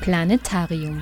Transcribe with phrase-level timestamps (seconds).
[0.00, 0.98] Planetarium.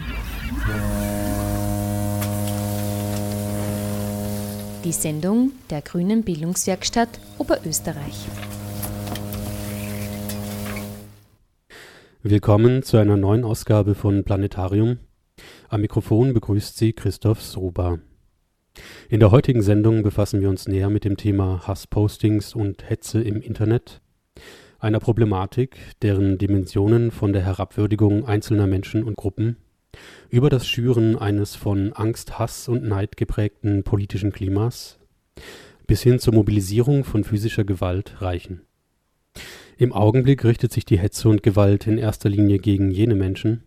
[4.83, 7.09] Die Sendung der Grünen Bildungswerkstatt
[7.39, 8.27] Oberösterreich.
[12.25, 14.99] Willkommen zu einer neuen Ausgabe von Planetarium.
[15.69, 18.01] Am Mikrofon begrüßt Sie Christoph Sroba.
[19.09, 23.41] In der heutigen Sendung befassen wir uns näher mit dem Thema Hasspostings und Hetze im
[23.43, 24.03] Internet
[24.79, 29.57] einer Problematik, deren Dimensionen von der Herabwürdigung einzelner Menschen und Gruppen
[30.29, 34.99] über das Schüren eines von Angst, Hass und Neid geprägten politischen Klimas
[35.87, 38.61] bis hin zur Mobilisierung von physischer Gewalt reichen.
[39.79, 43.65] Im Augenblick richtet sich die Hetze und Gewalt in erster Linie gegen jene Menschen,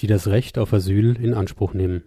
[0.00, 2.04] die das Recht auf Asyl in Anspruch nehmen.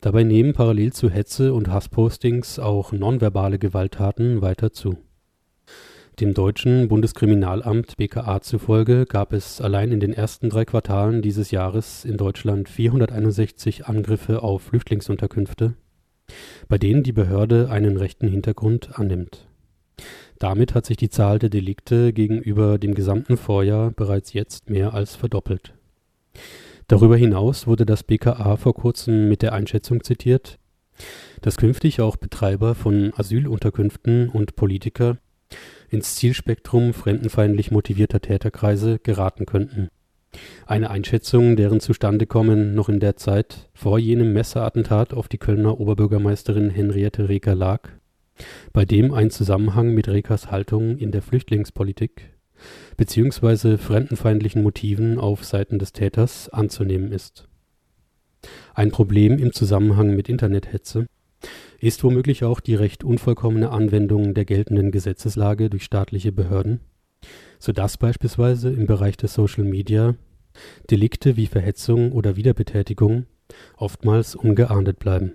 [0.00, 4.96] Dabei nehmen parallel zu Hetze und Hasspostings auch nonverbale Gewalttaten weiter zu.
[6.20, 12.04] Dem deutschen Bundeskriminalamt BKA zufolge gab es allein in den ersten drei Quartalen dieses Jahres
[12.04, 15.72] in Deutschland 461 Angriffe auf Flüchtlingsunterkünfte,
[16.68, 19.48] bei denen die Behörde einen rechten Hintergrund annimmt.
[20.38, 25.14] Damit hat sich die Zahl der Delikte gegenüber dem gesamten Vorjahr bereits jetzt mehr als
[25.14, 25.72] verdoppelt.
[26.86, 30.58] Darüber hinaus wurde das BKA vor kurzem mit der Einschätzung zitiert,
[31.40, 35.16] dass künftig auch Betreiber von Asylunterkünften und Politiker
[35.90, 39.88] ins Zielspektrum fremdenfeindlich motivierter Täterkreise geraten könnten.
[40.66, 46.70] Eine Einschätzung, deren Zustandekommen noch in der Zeit vor jenem Messerattentat auf die Kölner Oberbürgermeisterin
[46.70, 47.88] Henriette Reker lag,
[48.72, 52.30] bei dem ein Zusammenhang mit Rekers Haltung in der Flüchtlingspolitik
[52.96, 53.76] bzw.
[53.76, 57.48] fremdenfeindlichen Motiven auf Seiten des Täters anzunehmen ist.
[58.74, 61.06] Ein Problem im Zusammenhang mit Internethetze
[61.78, 66.80] ist womöglich auch die recht unvollkommene Anwendung der geltenden Gesetzeslage durch staatliche Behörden,
[67.58, 70.14] so dass beispielsweise im Bereich des Social Media
[70.90, 73.26] Delikte wie Verhetzung oder Wiederbetätigung
[73.76, 75.32] oftmals ungeahndet bleiben.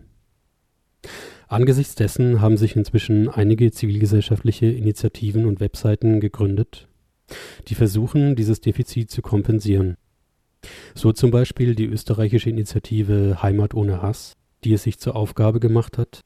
[1.48, 6.88] Angesichts dessen haben sich inzwischen einige zivilgesellschaftliche Initiativen und Webseiten gegründet,
[7.68, 9.96] die versuchen, dieses Defizit zu kompensieren.
[10.96, 15.98] So zum Beispiel die österreichische Initiative Heimat ohne Hass, die es sich zur Aufgabe gemacht
[15.98, 16.22] hat,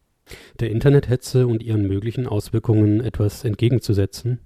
[0.59, 4.39] der Internethetze und ihren möglichen Auswirkungen etwas entgegenzusetzen,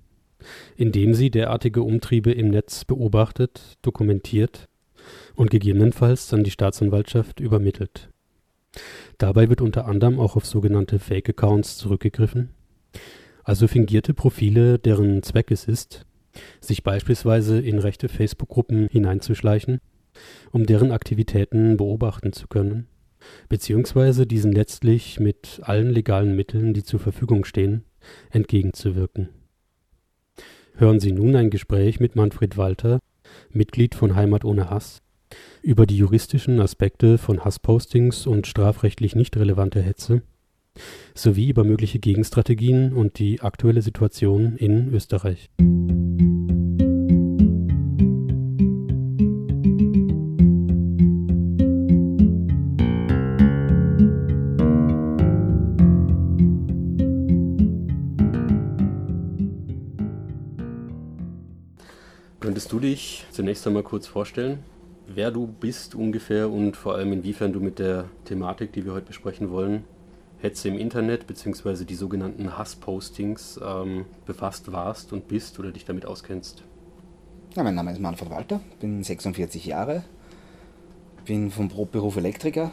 [0.76, 4.68] indem sie derartige Umtriebe im Netz beobachtet, dokumentiert
[5.36, 8.10] und gegebenenfalls an die Staatsanwaltschaft übermittelt.
[9.20, 12.50] Dabei wird unter anderem auch auf sogenannte Fake-Accounts zurückgegriffen,
[13.44, 16.06] also fingierte Profile, deren Zweck es ist,
[16.62, 19.80] sich beispielsweise in rechte Facebook-Gruppen hineinzuschleichen,
[20.52, 22.88] um deren Aktivitäten beobachten zu können
[23.50, 27.84] beziehungsweise diesen letztlich mit allen legalen Mitteln, die zur Verfügung stehen,
[28.30, 29.30] entgegenzuwirken.
[30.76, 33.00] Hören Sie nun ein Gespräch mit Manfred Walter,
[33.52, 35.02] Mitglied von Heimat ohne Hass,
[35.62, 40.22] über die juristischen Aspekte von Hasspostings und strafrechtlich nicht relevante Hetze
[41.14, 45.50] sowie über mögliche Gegenstrategien und die aktuelle Situation in Österreich.
[62.54, 64.64] Könntest du dich zunächst einmal kurz vorstellen,
[65.08, 69.08] wer du bist ungefähr und vor allem inwiefern du mit der Thematik, die wir heute
[69.08, 69.86] besprechen wollen,
[70.38, 71.84] Hetze im Internet bzw.
[71.84, 76.62] die sogenannten Hasspostings ähm, befasst warst und bist oder dich damit auskennst?
[77.56, 80.04] Ja, mein Name ist Manfred Walter, bin 46 Jahre,
[81.26, 82.70] bin vom Brotberuf Elektriker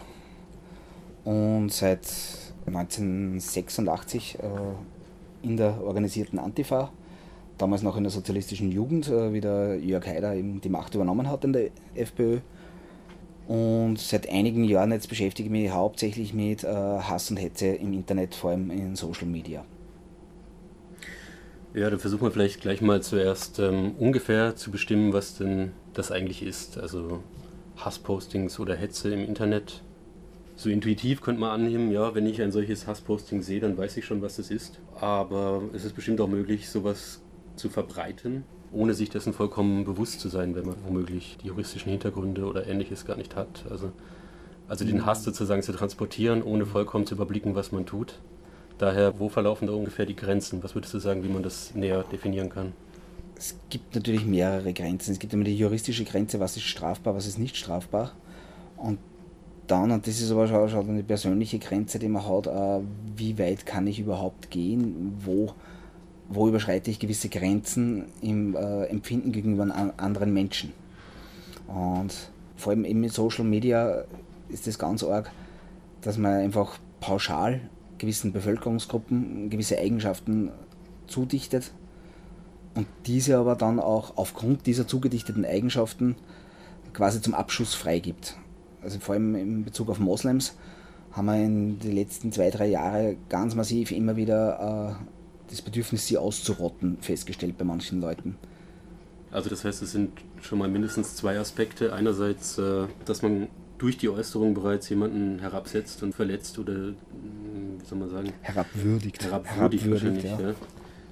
[1.24, 2.06] und seit
[2.66, 4.46] 1986 äh,
[5.42, 6.92] in der organisierten Antifa
[7.60, 11.28] damals noch in der sozialistischen Jugend, äh, wie der Jörg Haider eben die Macht übernommen
[11.28, 12.38] hat in der FPÖ.
[13.48, 17.92] Und seit einigen Jahren jetzt beschäftige ich mich hauptsächlich mit äh, Hass und Hetze im
[17.92, 19.64] Internet, vor allem in Social Media.
[21.74, 26.10] Ja, dann versuchen wir vielleicht gleich mal zuerst ähm, ungefähr zu bestimmen, was denn das
[26.10, 26.78] eigentlich ist.
[26.78, 27.22] Also
[27.76, 29.82] Hasspostings oder Hetze im Internet.
[30.56, 34.04] So intuitiv könnte man annehmen, ja, wenn ich ein solches Hassposting sehe, dann weiß ich
[34.04, 34.78] schon, was das ist.
[35.00, 37.20] Aber es ist bestimmt auch möglich, sowas
[37.60, 42.44] zu verbreiten, ohne sich dessen vollkommen bewusst zu sein, wenn man womöglich die juristischen Hintergründe
[42.46, 43.64] oder ähnliches gar nicht hat.
[43.70, 43.92] Also,
[44.68, 48.18] also den Hass sozusagen zu transportieren, ohne vollkommen zu überblicken, was man tut.
[48.78, 50.62] Daher, wo verlaufen da ungefähr die Grenzen?
[50.62, 52.72] Was würdest du sagen, wie man das näher definieren kann?
[53.36, 55.12] Es gibt natürlich mehrere Grenzen.
[55.12, 58.12] Es gibt immer die juristische Grenze, was ist strafbar, was ist nicht strafbar.
[58.76, 58.98] Und
[59.66, 62.80] dann, und das ist aber schon, eine persönliche Grenze, die man hat, äh,
[63.16, 65.52] wie weit kann ich überhaupt gehen, wo
[66.30, 70.72] wo überschreite ich gewisse Grenzen im äh, Empfinden gegenüber an anderen Menschen.
[71.66, 74.04] Und vor allem eben mit Social Media
[74.48, 75.30] ist das ganz arg,
[76.00, 77.60] dass man einfach pauschal
[77.98, 80.50] gewissen Bevölkerungsgruppen gewisse Eigenschaften
[81.06, 81.72] zudichtet
[82.74, 86.16] und diese aber dann auch aufgrund dieser zugedichteten Eigenschaften
[86.92, 88.36] quasi zum Abschuss freigibt.
[88.82, 90.54] Also vor allem in Bezug auf Moslems
[91.12, 95.19] haben wir in den letzten zwei, drei Jahren ganz massiv immer wieder äh,
[95.50, 98.36] das Bedürfnis, sie auszurotten, festgestellt bei manchen Leuten.
[99.30, 100.10] Also das heißt, es sind
[100.40, 101.92] schon mal mindestens zwei Aspekte.
[101.92, 103.48] Einerseits, äh, dass man
[103.78, 106.96] durch die Äußerung bereits jemanden herabsetzt und verletzt oder, hm,
[107.80, 108.32] wie soll man sagen?
[108.42, 109.24] Herabwürdigt.
[109.24, 110.40] Herabwürdigt, Herabwürdigt ja.
[110.40, 110.54] ja.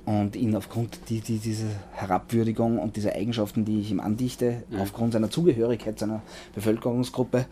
[0.05, 4.81] Und ihn aufgrund die, die, dieser Herabwürdigung und dieser Eigenschaften, die ich ihm andichte, mhm.
[4.81, 6.23] aufgrund seiner Zugehörigkeit zu einer
[6.55, 7.47] Bevölkerungsgruppe,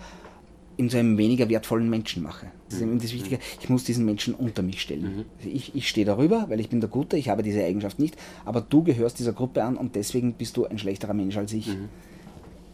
[0.77, 2.47] in so einem weniger wertvollen Menschen mache.
[2.69, 3.39] Das ist eben das Wichtige.
[3.61, 5.03] Ich muss diesen Menschen unter mich stellen.
[5.03, 5.25] Mhm.
[5.39, 8.17] Also ich, ich stehe darüber, weil ich bin der Gute, ich habe diese Eigenschaft nicht,
[8.45, 11.69] aber du gehörst dieser Gruppe an und deswegen bist du ein schlechterer Mensch als ich.
[11.69, 11.89] Mhm.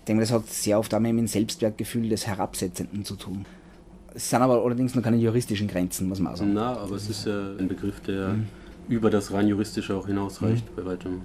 [0.00, 3.46] Ich denke, das hat sehr oft auch mit dem Selbstwertgefühl des Herabsetzenden zu tun.
[4.14, 6.52] Es sind aber allerdings noch keine juristischen Grenzen, muss man auch sagen.
[6.54, 8.46] Na, aber es ist ja ein Begriff, der mhm.
[8.88, 10.76] über das rein juristische auch hinausreicht mhm.
[10.76, 11.20] bei weitem.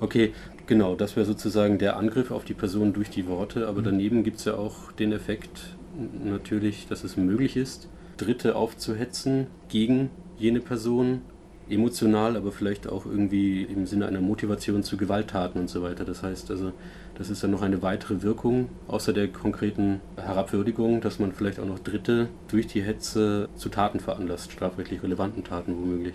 [0.00, 0.32] Okay,
[0.66, 3.86] genau, das wäre sozusagen der Angriff auf die Person durch die Worte, aber mhm.
[3.86, 5.76] daneben gibt es ja auch den Effekt,
[6.24, 11.22] natürlich, dass es möglich ist, Dritte aufzuhetzen gegen jene Person,
[11.68, 16.04] emotional, aber vielleicht auch irgendwie im Sinne einer Motivation zu Gewalttaten und so weiter.
[16.04, 16.72] Das heißt also,
[17.16, 21.66] das ist dann noch eine weitere Wirkung, außer der konkreten Herabwürdigung, dass man vielleicht auch
[21.66, 26.14] noch Dritte durch die Hetze zu Taten veranlasst, strafrechtlich relevanten Taten womöglich.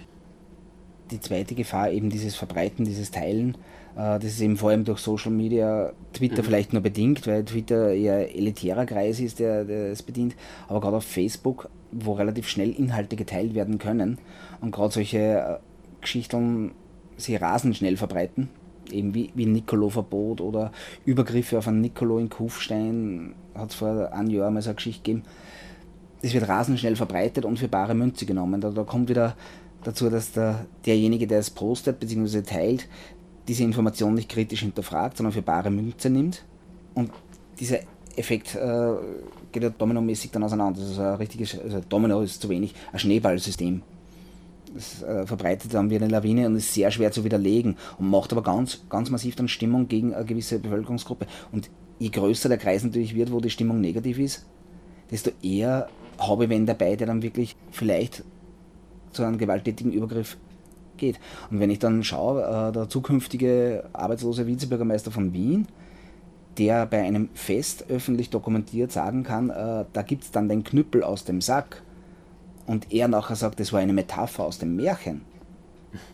[1.11, 3.57] Die zweite Gefahr, eben dieses Verbreiten, dieses Teilen,
[3.97, 6.45] das ist eben vor allem durch Social Media, Twitter mhm.
[6.45, 10.35] vielleicht nur bedingt, weil Twitter eher elitärer Kreis ist, der, der es bedient,
[10.67, 14.19] aber gerade auf Facebook, wo relativ schnell Inhalte geteilt werden können
[14.61, 15.55] und gerade solche äh,
[15.99, 16.73] Geschichten
[17.17, 18.49] sich rasend schnell verbreiten,
[18.91, 20.71] eben wie, wie Nicolo-Verbot oder
[21.03, 25.01] Übergriffe auf einen Nicolo in Kufstein, hat es vor einem Jahr mal so eine Geschichte
[25.01, 25.23] gegeben.
[26.21, 28.61] Das wird rasend schnell verbreitet und für bare Münze genommen.
[28.61, 29.35] Da, da kommt wieder
[29.83, 32.41] dazu, dass der, derjenige, der es postet bzw.
[32.41, 32.87] teilt,
[33.47, 36.43] diese Information nicht kritisch hinterfragt, sondern für bare Münze nimmt.
[36.93, 37.11] Und
[37.59, 37.79] dieser
[38.15, 38.93] Effekt äh,
[39.51, 40.79] geht ja dominomäßig dann auseinander.
[40.81, 43.81] Das ist ein richtiges, also Domino ist zu wenig, ein Schneeballsystem.
[44.73, 48.31] Das äh, verbreitet dann wie eine Lawine und ist sehr schwer zu widerlegen und macht
[48.31, 51.25] aber ganz, ganz massiv dann Stimmung gegen eine gewisse Bevölkerungsgruppe.
[51.51, 54.45] Und je größer der Kreis natürlich wird, wo die Stimmung negativ ist,
[55.09, 55.87] desto eher
[56.19, 58.23] habe ich wen dabei, der dann wirklich vielleicht
[59.11, 60.37] zu einem gewalttätigen Übergriff
[60.97, 61.19] geht.
[61.49, 65.67] Und wenn ich dann schaue, äh, der zukünftige arbeitslose Vizebürgermeister von Wien,
[66.57, 71.03] der bei einem Fest öffentlich dokumentiert sagen kann, äh, da gibt es dann den Knüppel
[71.03, 71.83] aus dem Sack
[72.65, 75.21] und er nachher sagt, das war eine Metapher aus dem Märchen.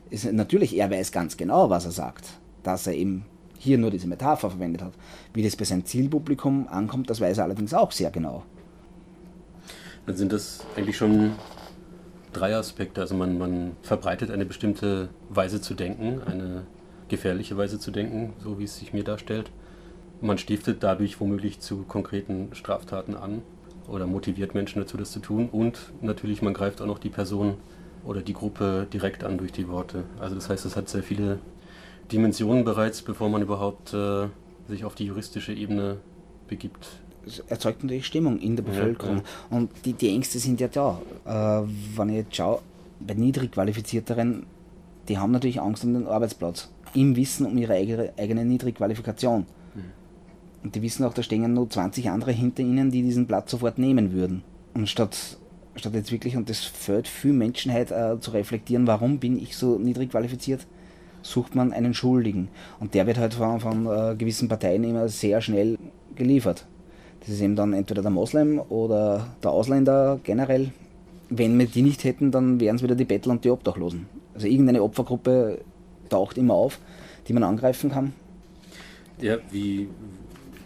[0.10, 2.30] Ist, natürlich, er weiß ganz genau, was er sagt,
[2.62, 3.26] dass er eben
[3.58, 4.94] hier nur diese Metapher verwendet hat.
[5.34, 8.44] Wie das bei seinem Zielpublikum ankommt, das weiß er allerdings auch sehr genau.
[10.06, 11.32] Dann sind das eigentlich schon
[12.34, 13.02] drei Aspekte.
[13.02, 16.64] Also man, man verbreitet eine bestimmte Weise zu denken, eine
[17.08, 19.52] gefährliche Weise zu denken, so wie es sich mir darstellt.
[20.22, 23.42] Man stiftet dadurch womöglich zu konkreten Straftaten an
[23.88, 25.50] oder motiviert Menschen dazu, das zu tun.
[25.52, 27.56] Und natürlich, man greift auch noch die Person
[28.06, 30.04] oder die Gruppe direkt an durch die Worte.
[30.20, 31.40] Also das heißt, es hat sehr viele
[32.12, 34.28] Dimensionen bereits, bevor man überhaupt äh,
[34.68, 35.98] sich auf die juristische Ebene
[36.48, 36.88] begibt
[37.48, 39.18] erzeugt natürlich Stimmung in der Bevölkerung.
[39.18, 39.58] Ja.
[39.58, 41.02] Und die, die Ängste sind ja da.
[41.26, 42.60] Äh, wenn ich jetzt schaue,
[43.00, 44.46] bei niedrig qualifizierteren,
[45.08, 46.70] die haben natürlich Angst um den Arbeitsplatz.
[46.94, 49.42] Im Wissen um ihre eigene, eigene Niedrigqualifikation.
[49.76, 49.82] Mhm.
[50.64, 53.78] Und die wissen auch, da stehen nur 20 andere hinter ihnen, die diesen Platz sofort
[53.78, 54.44] nehmen würden.
[54.74, 55.38] Und statt,
[55.76, 59.58] statt jetzt wirklich, und das fällt viel Menschen halt, äh, zu reflektieren, warum bin ich
[59.58, 60.66] so niedrig qualifiziert,
[61.22, 62.50] sucht man einen Schuldigen.
[62.80, 65.78] Und der wird halt von, von äh, gewissen Parteien immer sehr schnell
[66.16, 66.66] geliefert.
[67.26, 70.72] Das ist eben dann entweder der Moslem oder der Ausländer generell.
[71.30, 74.08] Wenn wir die nicht hätten, dann wären es wieder die Bettler und die Obdachlosen.
[74.36, 75.60] Also irgendeine Opfergruppe
[76.10, 76.80] taucht immer auf,
[77.28, 78.14] die man angreifen kann.
[79.22, 79.88] Ja, wie,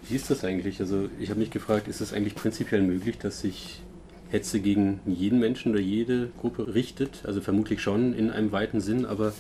[0.10, 0.80] wie ist das eigentlich?
[0.80, 3.84] Also ich habe mich gefragt, ist es eigentlich prinzipiell möglich, dass sich
[4.30, 7.22] Hetze gegen jeden Menschen oder jede Gruppe richtet?
[7.24, 9.34] Also vermutlich schon in einem weiten Sinn, aber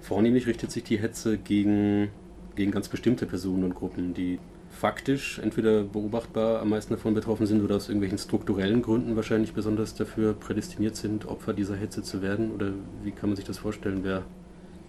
[0.00, 2.08] vornehmlich richtet sich die Hetze gegen,
[2.56, 4.38] gegen ganz bestimmte Personen und Gruppen, die
[4.70, 9.94] faktisch entweder beobachtbar am meisten davon betroffen sind oder aus irgendwelchen strukturellen Gründen wahrscheinlich besonders
[9.94, 12.52] dafür prädestiniert sind, Opfer dieser Hetze zu werden?
[12.52, 12.72] Oder
[13.02, 14.00] wie kann man sich das vorstellen?
[14.02, 14.22] Wer,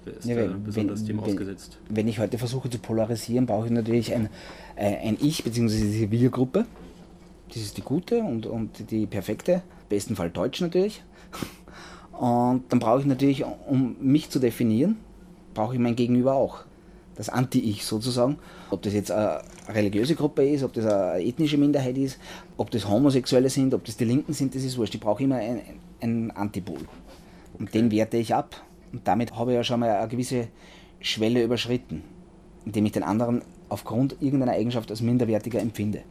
[0.06, 1.78] wer ist ja, wenn, da besonders wenn, dem wenn, ausgesetzt?
[1.90, 4.30] Wenn ich heute versuche zu polarisieren, brauche ich natürlich ein,
[4.76, 6.06] äh, ein Ich bzw.
[6.06, 6.66] die Wir-Gruppe.
[7.48, 11.02] Das ist die gute und, und die perfekte, im besten Fall Deutsch natürlich.
[12.12, 14.98] Und dann brauche ich natürlich, um mich zu definieren,
[15.54, 16.66] brauche ich mein Gegenüber auch.
[17.20, 18.38] Das Anti-Ich sozusagen.
[18.72, 22.18] Ob das jetzt eine religiöse Gruppe ist, ob das eine ethnische Minderheit ist,
[22.56, 24.96] ob das Homosexuelle sind, ob das die Linken sind, das ist wurscht.
[24.96, 25.60] Ich brauche immer einen,
[26.00, 26.80] einen Antipol.
[27.60, 28.56] Und den werte ich ab.
[28.94, 30.48] Und damit habe ich ja schon mal eine gewisse
[31.02, 32.04] Schwelle überschritten,
[32.66, 36.04] indem ich den anderen aufgrund irgendeiner Eigenschaft als minderwertiger empfinde.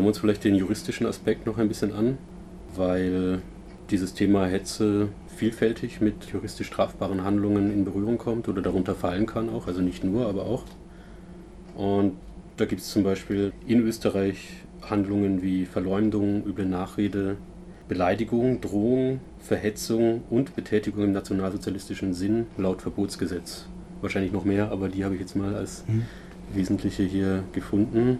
[0.00, 2.16] Schauen wir uns vielleicht den juristischen Aspekt noch ein bisschen an,
[2.74, 3.42] weil
[3.90, 9.50] dieses Thema Hetze vielfältig mit juristisch strafbaren Handlungen in Berührung kommt oder darunter fallen kann
[9.50, 10.64] auch, also nicht nur, aber auch.
[11.76, 12.14] Und
[12.56, 17.36] da gibt es zum Beispiel in Österreich Handlungen wie Verleumdung, üble Nachrede,
[17.86, 23.66] Beleidigung, Drohung, Verhetzung und Betätigung im nationalsozialistischen Sinn laut Verbotsgesetz.
[24.00, 26.06] Wahrscheinlich noch mehr, aber die habe ich jetzt mal als mhm.
[26.54, 28.18] wesentliche hier gefunden.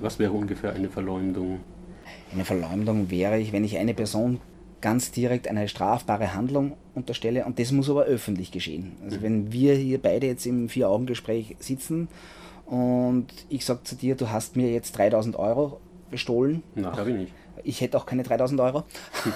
[0.00, 1.60] Was wäre ungefähr eine Verleumdung?
[2.32, 4.40] Eine Verleumdung wäre ich, wenn ich eine Person
[4.80, 8.96] ganz direkt eine strafbare Handlung unterstelle und das muss aber öffentlich geschehen.
[9.04, 9.22] Also mhm.
[9.22, 12.08] wenn wir hier beide jetzt im Vier-Augen-Gespräch sitzen
[12.66, 16.62] und ich sage zu dir, du hast mir jetzt 3000 Euro bestohlen.
[16.74, 17.32] Na, habe ich nicht.
[17.64, 18.84] Ich hätte auch keine 3000 Euro.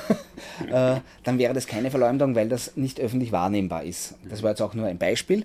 [0.70, 4.14] äh, dann wäre das keine Verleumdung, weil das nicht öffentlich wahrnehmbar ist.
[4.28, 5.44] Das war jetzt auch nur ein Beispiel.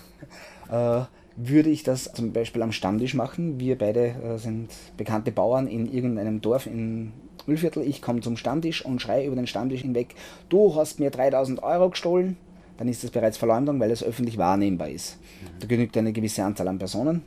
[0.70, 1.02] äh,
[1.38, 3.60] würde ich das zum Beispiel am Stammtisch machen.
[3.60, 7.12] Wir beide äh, sind bekannte Bauern in irgendeinem Dorf in
[7.46, 7.84] Müllviertel.
[7.84, 10.14] Ich komme zum Stammtisch und schreie über den Stammtisch hinweg,
[10.48, 12.36] du hast mir 3000 Euro gestohlen.
[12.76, 15.18] Dann ist das bereits Verleumdung, weil es öffentlich wahrnehmbar ist.
[15.58, 17.22] Da genügt eine gewisse Anzahl an Personen.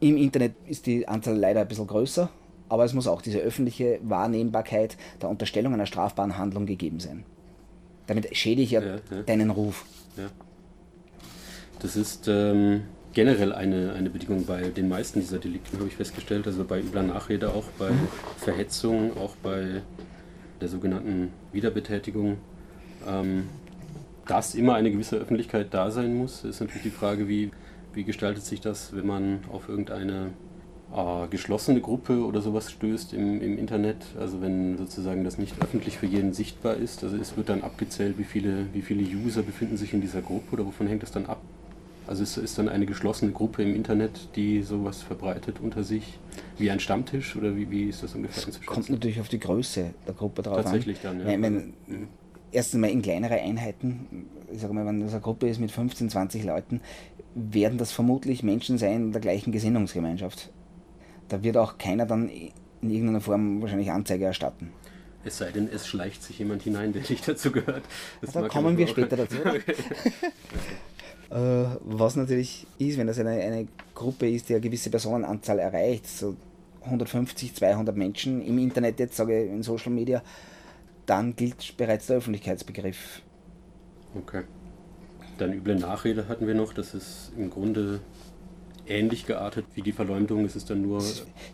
[0.00, 2.30] Im Internet ist die Anzahl leider ein bisschen größer,
[2.68, 7.24] aber es muss auch diese öffentliche Wahrnehmbarkeit der Unterstellung einer strafbaren Handlung gegeben sein.
[8.06, 9.22] Damit schädige ich ja, ja, ja.
[9.22, 9.84] deinen Ruf.
[10.16, 10.30] Ja.
[11.80, 12.82] Das ist ähm,
[13.12, 16.46] generell eine, eine Bedingung bei den meisten dieser Delikten, habe ich festgestellt.
[16.46, 18.08] Also bei übler Nachrede, auch bei mhm.
[18.38, 19.82] Verhetzung, auch bei
[20.60, 22.38] der sogenannten Wiederbetätigung.
[23.06, 23.48] Ähm,
[24.26, 27.50] dass immer eine gewisse Öffentlichkeit da sein muss, ist natürlich die Frage, wie,
[27.94, 30.30] wie gestaltet sich das, wenn man auf irgendeine
[30.94, 33.96] äh, geschlossene Gruppe oder sowas stößt im, im Internet.
[34.20, 37.02] Also wenn sozusagen das nicht öffentlich für jeden sichtbar ist.
[37.02, 40.52] Also es wird dann abgezählt, wie viele, wie viele User befinden sich in dieser Gruppe
[40.52, 41.40] oder wovon hängt das dann ab?
[42.10, 46.18] Also es ist dann eine geschlossene Gruppe im Internet, die sowas verbreitet unter sich,
[46.58, 48.46] wie ein Stammtisch oder wie, wie ist das ungefähr?
[48.46, 51.20] Das kommt natürlich auf die Größe der Gruppe drauf Tatsächlich an.
[51.20, 51.38] dann, ja.
[51.38, 52.08] Meine, mhm.
[52.50, 56.10] Erstens mal in kleinere Einheiten, ich sage mal, wenn das eine Gruppe ist mit 15,
[56.10, 56.80] 20 Leuten,
[57.36, 60.50] werden das vermutlich Menschen sein der gleichen Gesinnungsgemeinschaft.
[61.28, 64.72] Da wird auch keiner dann in irgendeiner Form wahrscheinlich Anzeige erstatten.
[65.24, 67.84] Es sei denn, es schleicht sich jemand hinein, der nicht dazu gehört.
[68.20, 69.36] Das da kommen wir später dazu.
[69.44, 69.60] Äh,
[71.30, 76.34] was natürlich ist, wenn das eine, eine Gruppe ist, die eine gewisse Personenanzahl erreicht, so
[76.84, 80.22] 150, 200 Menschen im Internet, jetzt sage ich in Social Media,
[81.06, 83.22] dann gilt bereits der Öffentlichkeitsbegriff.
[84.16, 84.42] Okay.
[85.38, 88.00] Dann üble Nachrede hatten wir noch, das ist im Grunde
[88.86, 90.44] ähnlich geartet wie die Verleumdung.
[90.44, 91.02] Es ist dann nur.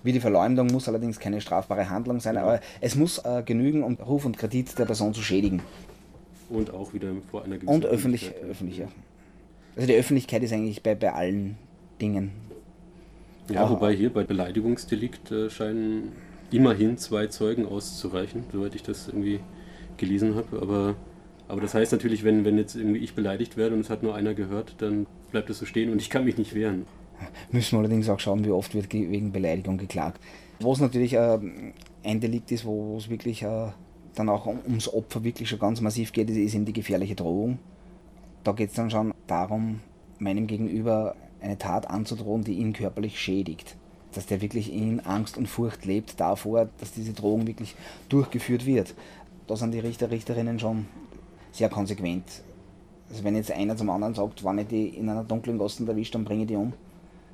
[0.02, 2.46] Wie die Verleumdung muss allerdings keine strafbare Handlung sein, genau.
[2.46, 5.62] aber es muss äh, genügen, um Ruf und Kredit der Person zu schädigen.
[6.48, 7.74] Und auch wieder vor einer gewissen.
[7.74, 8.88] Und öffentlich, öffentlich ja.
[9.76, 11.58] Also die Öffentlichkeit ist eigentlich bei, bei allen
[12.00, 12.32] Dingen.
[13.50, 16.12] Ja, wobei hier bei Beleidigungsdelikt äh, scheinen
[16.50, 19.40] immerhin zwei Zeugen auszureichen, soweit ich das irgendwie
[19.98, 20.60] gelesen habe.
[20.60, 20.94] Aber,
[21.46, 24.14] aber das heißt natürlich, wenn, wenn jetzt irgendwie ich beleidigt werde und es hat nur
[24.14, 26.86] einer gehört, dann bleibt es so stehen und ich kann mich nicht wehren.
[27.50, 30.20] Müssen wir allerdings auch schauen, wie oft wird wegen Beleidigung geklagt.
[30.60, 31.38] Wo es natürlich äh,
[32.02, 33.68] ein Delikt ist, wo es wirklich äh,
[34.14, 37.58] dann auch ums Opfer wirklich schon ganz massiv geht, ist eben die gefährliche Drohung.
[38.46, 39.80] Da geht es dann schon darum,
[40.20, 43.74] meinem Gegenüber eine Tat anzudrohen, die ihn körperlich schädigt.
[44.14, 47.74] Dass der wirklich in Angst und Furcht lebt davor, dass diese Drohung wirklich
[48.08, 48.94] durchgeführt wird.
[49.48, 50.86] Da sind die Richter, Richterinnen schon
[51.50, 52.22] sehr konsequent.
[53.10, 56.14] Also wenn jetzt einer zum anderen sagt, wenn ich die in einer dunklen Gasse erwischt,
[56.14, 56.72] dann bringe ich die um,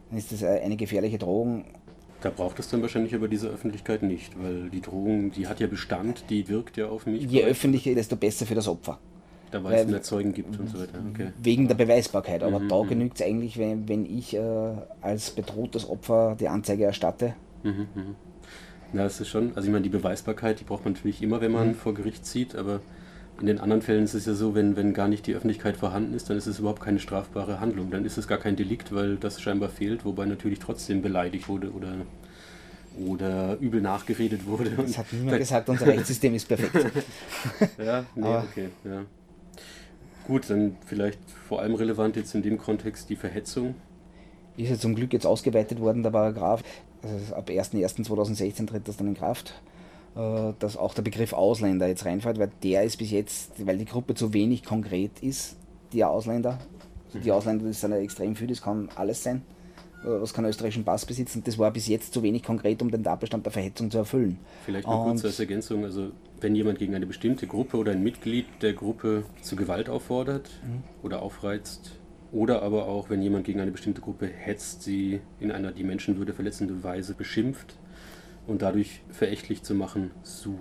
[0.08, 1.66] dann ist das eine gefährliche Drohung.
[2.22, 5.66] Da braucht es dann wahrscheinlich aber diese Öffentlichkeit nicht, weil die Drohung, die hat ja
[5.66, 7.24] Bestand, die wirkt ja auf mich.
[7.24, 8.98] Je öffentlicher, desto besser für das Opfer
[9.52, 10.98] da weil es mehr Zeugen gibt und so weiter.
[11.12, 11.28] Okay.
[11.42, 12.42] Wegen der Beweisbarkeit.
[12.42, 12.88] Aber mhm, da mhm.
[12.88, 14.40] genügt es eigentlich, wenn, wenn ich äh,
[15.00, 17.34] als bedrohtes Opfer die Anzeige erstatte.
[17.62, 18.14] Mhm, mhm.
[18.92, 21.52] Ja, das ist schon, also ich meine, die Beweisbarkeit, die braucht man natürlich immer, wenn
[21.52, 21.74] man mhm.
[21.74, 22.80] vor Gericht zieht, aber
[23.40, 26.14] in den anderen Fällen ist es ja so, wenn, wenn gar nicht die Öffentlichkeit vorhanden
[26.14, 27.90] ist, dann ist es überhaupt keine strafbare Handlung.
[27.90, 31.72] Dann ist es gar kein Delikt, weil das scheinbar fehlt, wobei natürlich trotzdem beleidigt wurde
[31.72, 31.94] oder,
[33.04, 34.70] oder übel nachgeredet wurde.
[34.70, 37.02] Das hat niemand gesagt, unser Rechtssystem ist perfekt.
[37.84, 39.02] ja, nee, okay, ja.
[40.26, 43.74] Gut, dann vielleicht vor allem relevant jetzt in dem Kontext die Verhetzung.
[44.56, 46.62] Ist ja zum Glück jetzt ausgeweitet worden, der Paragraph.
[47.02, 49.54] Also ab 1.1.2016 tritt das dann in Kraft,
[50.14, 53.84] äh, dass auch der Begriff Ausländer jetzt reinfällt, weil der ist bis jetzt, weil die
[53.84, 55.56] Gruppe zu wenig konkret ist,
[55.92, 56.58] die Ausländer.
[57.12, 57.30] Die mhm.
[57.30, 59.42] Ausländer, das sind ja extrem viel, das kann alles sein
[60.04, 61.42] was keinen österreichischen Pass besitzen.
[61.44, 64.38] Das war bis jetzt zu wenig konkret, um den Tatbestand der Verhetzung zu erfüllen.
[64.64, 66.10] Vielleicht noch kurz als Ergänzung, also
[66.42, 70.82] wenn jemand gegen eine bestimmte Gruppe oder ein Mitglied der Gruppe zu Gewalt auffordert mhm.
[71.02, 71.92] oder aufreizt,
[72.32, 76.32] oder aber auch, wenn jemand gegen eine bestimmte Gruppe hetzt, sie in einer die Menschenwürde
[76.32, 77.76] verletzende Weise beschimpft
[78.46, 80.56] und dadurch verächtlich zu machen sucht.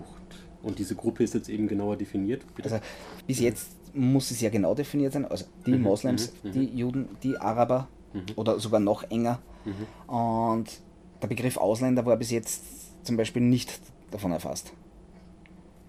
[0.62, 2.42] Und diese Gruppe ist jetzt eben genauer definiert.
[2.56, 2.70] Bitte?
[2.70, 2.86] Also
[3.26, 5.26] bis jetzt muss es ja genau definiert sein.
[5.26, 6.54] Also die mhm, Moslems, mhm, mhm.
[6.54, 8.26] die Juden, die Araber, mhm.
[8.36, 9.40] oder sogar noch enger.
[9.64, 10.14] Mhm.
[10.14, 10.82] Und
[11.22, 12.64] der Begriff Ausländer war bis jetzt
[13.06, 13.80] zum Beispiel nicht
[14.12, 14.74] davon erfasst.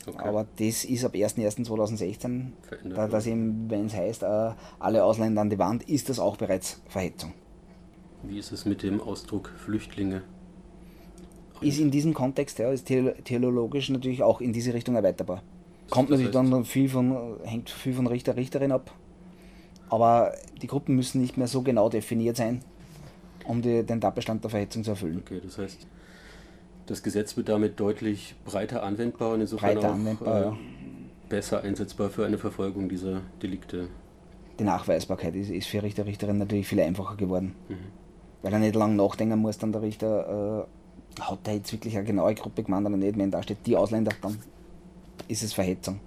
[0.07, 0.19] Okay.
[0.19, 2.49] Aber das ist ab 1.1.2016,
[2.95, 6.37] da, dass eben, wenn es heißt, äh, alle Ausländer an die Wand, ist das auch
[6.37, 7.33] bereits Verhetzung.
[8.25, 10.23] Wie ist es mit dem Ausdruck Flüchtlinge?
[11.61, 15.43] Ist in diesem Kontext, ja, ist theologisch natürlich auch in diese Richtung erweiterbar.
[15.91, 18.93] Kommt das natürlich heißt, dann viel von, hängt viel von Richter, Richterin ab.
[19.89, 22.63] Aber die Gruppen müssen nicht mehr so genau definiert sein,
[23.45, 25.19] um die, den Tatbestand der Verhetzung zu erfüllen.
[25.19, 25.87] Okay, das heißt,
[26.87, 30.57] das Gesetz wird damit deutlich breiter anwendbar und insofern breiter auch äh, ja.
[31.29, 33.89] besser einsetzbar für eine Verfolgung dieser Delikte.
[34.59, 37.55] Die Nachweisbarkeit ist, ist für Richter, Richterin natürlich viel einfacher geworden.
[37.69, 37.77] Mhm.
[38.43, 40.67] Weil er nicht lange nachdenken muss, dann der Richter,
[41.19, 43.77] äh, hat er jetzt wirklich eine genaue Gruppe gemeint oder nicht, wenn da steht die
[43.77, 44.39] Ausländer, dann
[45.29, 46.01] ist es Verhetzung.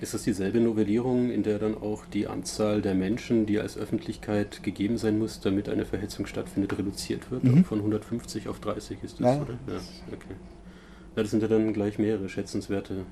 [0.00, 4.62] Ist das dieselbe Novellierung, in der dann auch die Anzahl der Menschen, die als Öffentlichkeit
[4.62, 7.44] gegeben sein muss, damit eine Verhetzung stattfindet, reduziert wird?
[7.44, 7.64] Mhm.
[7.64, 9.42] Von 150 auf 30 ist das, ja.
[9.42, 9.54] oder?
[9.66, 9.80] Ja,
[10.12, 10.34] okay.
[11.16, 13.06] Ja, das sind ja dann gleich mehrere schätzenswerte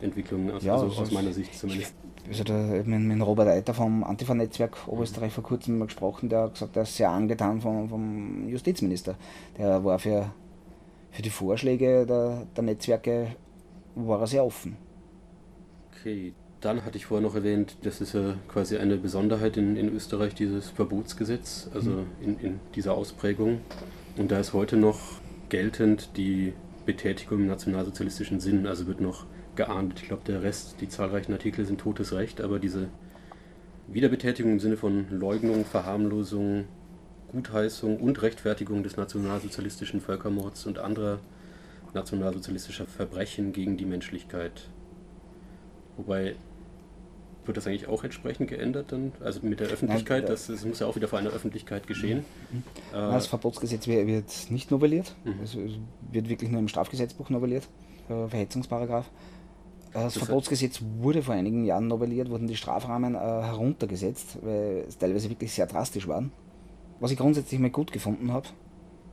[0.00, 1.94] Entwicklungen, aus, ja, also aus meiner Sicht zumindest.
[2.28, 6.76] Also da mit, Robert Eiter vom Antifa-Netzwerk Oberösterreich vor kurzem mal gesprochen, der hat gesagt,
[6.76, 9.16] er ist sehr angetan vom, vom Justizminister.
[9.58, 10.32] Der war für,
[11.10, 13.34] für die Vorschläge der, der Netzwerke
[13.96, 14.76] war er sehr offen.
[16.02, 19.94] Okay, dann hatte ich vorher noch erwähnt, das ist ja quasi eine Besonderheit in, in
[19.94, 22.06] Österreich, dieses Verbotsgesetz, also mhm.
[22.20, 23.60] in, in dieser Ausprägung.
[24.16, 24.98] Und da ist heute noch
[25.48, 26.54] geltend die
[26.86, 30.00] Betätigung im nationalsozialistischen Sinn, also wird noch geahndet.
[30.00, 32.88] Ich glaube, der Rest, die zahlreichen Artikel sind totes Recht, aber diese
[33.86, 36.64] Wiederbetätigung im Sinne von Leugnung, Verharmlosung,
[37.30, 41.20] Gutheißung und Rechtfertigung des nationalsozialistischen Völkermords und anderer
[41.94, 44.68] nationalsozialistischer Verbrechen gegen die Menschlichkeit
[46.06, 46.34] Wobei,
[47.46, 49.12] wird das eigentlich auch entsprechend geändert dann?
[49.20, 52.24] Also mit der Öffentlichkeit, das, das muss ja auch wieder vor einer Öffentlichkeit geschehen.
[52.50, 52.62] Mhm.
[52.92, 55.34] Äh, das Verbotsgesetz wird nicht novelliert, mhm.
[55.42, 57.68] es wird wirklich nur im Strafgesetzbuch novelliert,
[58.08, 59.06] äh, Verhetzungsparagraf.
[59.90, 64.98] Äh, das, das Verbotsgesetz wurde vor einigen Jahren novelliert, wurden die Strafrahmen heruntergesetzt, weil es
[64.98, 66.32] teilweise wirklich sehr drastisch waren.
[67.00, 68.48] Was ich grundsätzlich mal gut gefunden habe,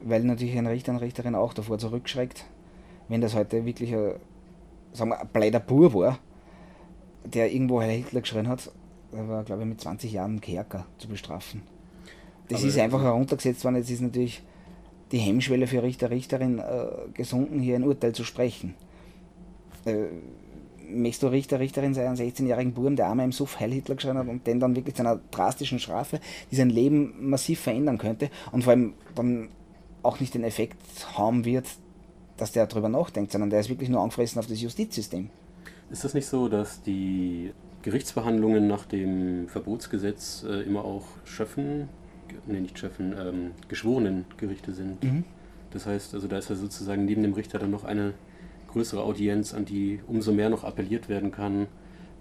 [0.02, 2.46] weil natürlich ein Richter und Richterin auch davor zurückschreckt,
[3.08, 4.14] wenn das heute wirklich ein,
[4.94, 6.20] sagen wir, ein Bur war,
[7.24, 8.72] der irgendwo Heil Hitler geschrien hat,
[9.12, 11.64] der war, glaube ich, mit 20 Jahren Kerker zu bestrafen.
[12.48, 13.78] Das Aber ist einfach heruntergesetzt worden.
[13.78, 14.42] Jetzt ist natürlich
[15.12, 18.76] die Hemmschwelle für Richter, Richterin äh, gesunken, hier ein Urteil zu sprechen.
[19.86, 20.08] Äh,
[20.90, 24.18] möchtest du Richter, Richterin sein, einen 16-jährigen Buben, der einmal im Suff Heil Hitler geschrien
[24.18, 26.20] hat und den dann wirklich zu einer drastischen Strafe,
[26.52, 29.50] die sein Leben massiv verändern könnte und vor allem dann
[30.02, 30.78] auch nicht den Effekt
[31.18, 31.66] haben wird,
[32.38, 35.30] dass der darüber nachdenkt, sondern der ist wirklich nur angefressen auf das Justizsystem.
[35.92, 41.90] Ist das nicht so, dass die Gerichtsverhandlungen nach dem Verbotsgesetz äh, immer auch Schöffen,
[42.46, 45.04] nee, nicht Schöffen, ähm, geschworenen Gerichte sind?
[45.04, 45.24] Mhm.
[45.72, 48.14] Das heißt, also da ist ja sozusagen neben dem Richter dann noch eine
[48.72, 51.68] größere Audienz, an die umso mehr noch appelliert werden kann.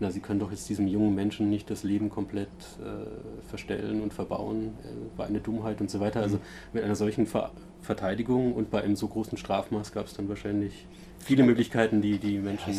[0.00, 2.48] Na, Sie können doch jetzt diesem jungen Menschen nicht das Leben komplett
[2.80, 6.20] äh, verstellen und verbauen, äh, war eine Dummheit und so weiter.
[6.20, 6.42] Also mhm.
[6.72, 7.50] mit einer solchen Ver
[7.80, 10.86] Verteidigung und bei einem so großen Strafmaß gab es dann wahrscheinlich
[11.20, 12.74] viele Möglichkeiten, die die Menschen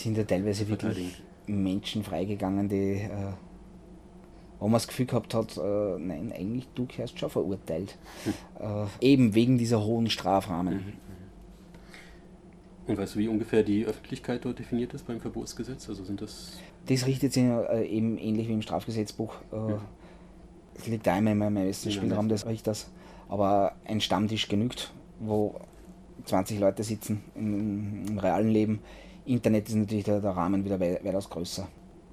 [0.00, 3.32] sind ja teilweise wirklich Menschen freigegangen, die, äh,
[4.58, 7.96] wo man das Gefühl gehabt hat, äh, nein, eigentlich du gehörst schon verurteilt.
[8.24, 8.32] Hm.
[8.62, 10.74] Äh, eben wegen dieser hohen Strafrahmen.
[10.74, 10.92] Mhm, mhm.
[12.86, 15.88] Und weißt du, wie ungefähr die Öffentlichkeit dort definiert ist beim Verbotsgesetz?
[15.88, 16.58] Also sind das.
[16.86, 19.34] Das richtet sich äh, eben ähnlich wie im Strafgesetzbuch.
[19.52, 19.74] Äh,
[20.74, 22.88] es liegt einmal im ersten Spielraum des Richters,
[23.28, 25.56] aber ein Stammtisch genügt, wo
[26.24, 28.80] 20 Leute sitzen im, im realen Leben
[29.24, 31.68] Internet ist natürlich der, der Rahmen wieder weitaus größer,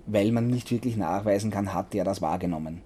[0.05, 2.81] weil man nicht wirklich nachweisen kann, hat der das wahrgenommen.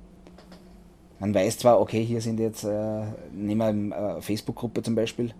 [1.20, 5.34] Man weiß zwar, okay, hier sind jetzt, äh, nehmen wir eine äh, Facebook-Gruppe zum Beispiel,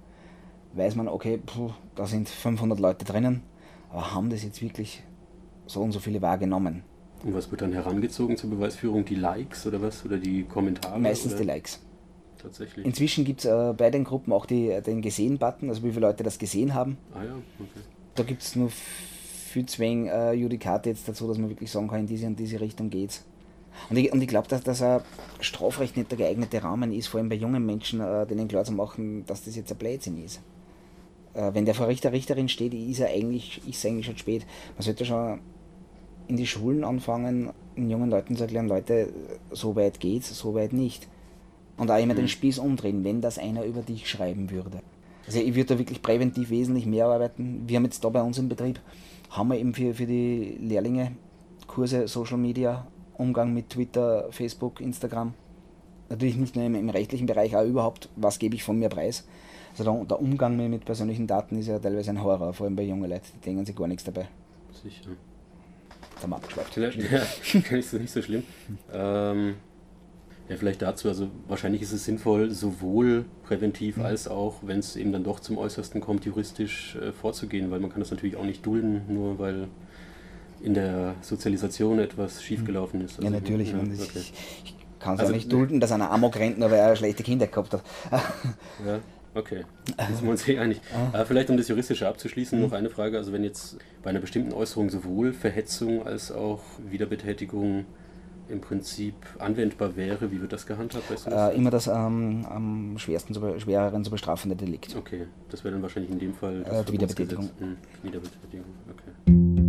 [0.74, 3.42] weiß man, okay, puh, da sind 500 Leute drinnen,
[3.90, 5.04] aber haben das jetzt wirklich
[5.66, 6.84] so und so viele wahrgenommen?
[7.24, 9.06] Und was wird dann herangezogen zur Beweisführung?
[9.06, 10.06] Die Likes oder was?
[10.06, 11.00] Oder die Kommentare?
[11.00, 11.42] Meistens oder?
[11.42, 11.80] die Likes.
[12.38, 12.86] Tatsächlich.
[12.86, 16.24] Inzwischen gibt es äh, bei den Gruppen auch die, den Gesehen-Button, also wie viele Leute
[16.24, 16.98] das gesehen haben.
[17.14, 17.80] Ah ja, okay.
[18.16, 21.88] Da gibt es nur viel zu wenig äh, Judikate jetzt dazu, dass man wirklich sagen
[21.88, 23.24] kann, in diese und diese Richtung geht's.
[23.90, 25.02] Und ich, und ich glaube, dass, dass ein
[25.40, 28.72] Strafrecht nicht der geeignete Rahmen ist, vor allem bei jungen Menschen, äh, denen klar zu
[28.72, 30.42] machen, dass das jetzt ein Blödsinn ist.
[31.34, 34.46] Äh, wenn der vor Richter, Richterin steht, ist er eigentlich, ist es eigentlich schon spät.
[34.76, 35.40] Man sollte schon
[36.28, 39.10] in die Schulen anfangen, den jungen Leuten zu erklären, Leute,
[39.52, 41.08] so weit geht's, so weit nicht.
[41.78, 42.20] Und auch immer mhm.
[42.20, 44.82] den Spieß umdrehen, wenn das einer über dich schreiben würde.
[45.26, 47.64] Also ich würde da wirklich präventiv wesentlich mehr arbeiten.
[47.66, 48.80] Wir haben jetzt da bei uns im Betrieb,
[49.30, 51.14] haben wir eben für, für die Lehrlinge
[51.68, 52.86] Kurse Social Media,
[53.18, 55.34] Umgang mit Twitter, Facebook, Instagram.
[56.10, 59.26] Natürlich nicht nur im, im rechtlichen Bereich, auch überhaupt, was gebe ich von mir preis.
[59.72, 62.84] Also der, der Umgang mit persönlichen Daten ist ja teilweise ein Horror, vor allem bei
[62.84, 64.28] jungen Leuten, die denken sich gar nichts dabei.
[64.84, 65.12] Sicher.
[66.22, 66.78] Da mal abgeschweift.
[66.78, 67.22] Ja,
[67.76, 68.44] nicht so, nicht so schlimm.
[68.92, 69.56] Ähm,
[70.50, 74.06] ja, vielleicht dazu, also wahrscheinlich ist es sinnvoll, sowohl präventiv mhm.
[74.06, 77.90] als auch, wenn es eben dann doch zum Äußersten kommt, juristisch äh, vorzugehen, weil man
[77.90, 79.68] kann das natürlich auch nicht dulden, nur weil
[80.62, 83.18] in der Sozialisation etwas schiefgelaufen ist.
[83.18, 83.72] Also, ja, natürlich.
[83.72, 83.92] Ja, okay.
[84.16, 84.34] Ich,
[84.66, 87.24] ich kann es also, auch nicht dulden, dass einer Amok rennt, nur weil er schlechte
[87.24, 87.84] Kinder gehabt hat.
[88.86, 89.00] ja,
[89.36, 89.64] okay.
[89.98, 90.82] Da sind wir uns eh einig.
[91.14, 91.26] Aber ah.
[91.26, 92.66] vielleicht um das Juristische abzuschließen, mhm.
[92.66, 93.18] noch eine Frage.
[93.18, 97.86] Also wenn jetzt bei einer bestimmten Äußerung sowohl Verhetzung als auch Wiederbetätigung
[98.50, 101.10] im Prinzip anwendbar wäre, wie wird das gehandhabt?
[101.10, 101.54] Weißt du das?
[101.54, 104.96] Äh, immer das ähm, am schwersten zu, schwereren zu bestrafende Delikt.
[104.96, 107.50] Okay, das wäre dann wahrscheinlich in dem Fall äh, die Wiederbetätigung.
[107.60, 109.63] Hm, Wiederbetätigung, okay.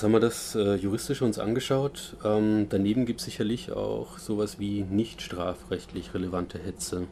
[0.00, 2.16] Jetzt haben wir das äh, juristisch uns angeschaut.
[2.24, 7.02] Ähm, daneben gibt es sicherlich auch sowas wie nicht strafrechtlich relevante Hetze.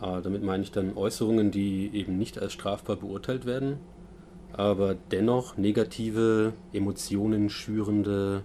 [0.00, 3.76] Äh, damit meine ich dann Äußerungen, die eben nicht als strafbar beurteilt werden,
[4.54, 8.44] aber dennoch negative, Emotionen schürende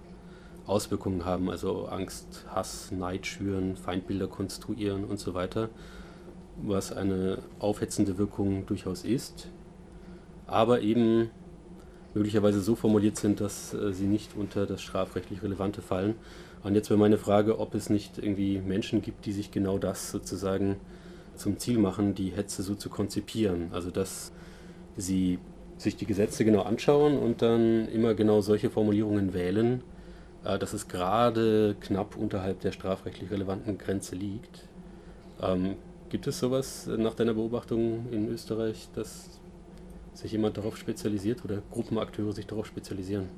[0.68, 5.70] Auswirkungen haben, also Angst, Hass, Neid schüren, Feindbilder konstruieren und so weiter,
[6.62, 9.48] was eine aufhetzende Wirkung durchaus ist,
[10.46, 11.30] aber eben
[12.13, 16.15] möglicherweise so formuliert sind, dass äh, sie nicht unter das strafrechtlich Relevante fallen.
[16.63, 20.12] Und jetzt wäre meine Frage, ob es nicht irgendwie Menschen gibt, die sich genau das
[20.12, 20.78] sozusagen
[21.36, 23.69] zum Ziel machen, die Hetze so zu konzipieren.
[23.71, 24.32] Also dass
[24.97, 25.39] sie
[25.78, 29.82] sich die Gesetze genau anschauen und dann immer genau solche Formulierungen wählen,
[30.43, 34.67] äh, dass es gerade knapp unterhalb der strafrechtlich relevanten Grenze liegt.
[35.41, 35.76] Ähm,
[36.10, 39.41] gibt es sowas nach deiner Beobachtung in Österreich, dass
[40.13, 43.30] sich jemand darauf spezialisiert oder Gruppenakteure sich darauf spezialisieren?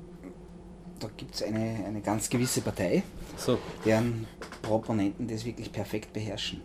[1.00, 3.02] Da gibt es eine, eine ganz gewisse Partei,
[3.36, 3.58] so.
[3.84, 4.26] deren
[4.62, 6.60] Proponenten das wirklich perfekt beherrschen.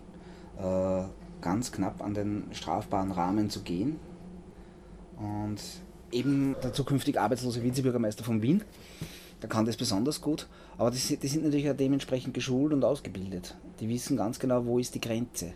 [0.58, 1.04] Äh,
[1.42, 4.00] ganz knapp an den strafbaren Rahmen zu gehen.
[5.18, 5.60] Und
[6.12, 8.64] eben der zukünftig arbeitslose Vizebürgermeister von Wien,
[9.42, 10.48] der kann das besonders gut.
[10.78, 13.56] Aber die, die sind natürlich auch dementsprechend geschult und ausgebildet.
[13.80, 15.54] Die wissen ganz genau, wo ist die Grenze.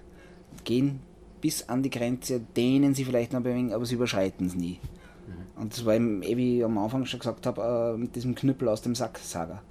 [0.63, 0.99] Gehen
[1.43, 4.79] bis an die Grenze, dehnen sie vielleicht noch ein wenig, aber sie überschreiten es nie.
[5.27, 5.61] Mhm.
[5.61, 8.33] Und das war eben, eh, wie ich am Anfang schon gesagt habe, äh, mit diesem
[8.33, 9.61] Knüppel aus dem Sack Saga.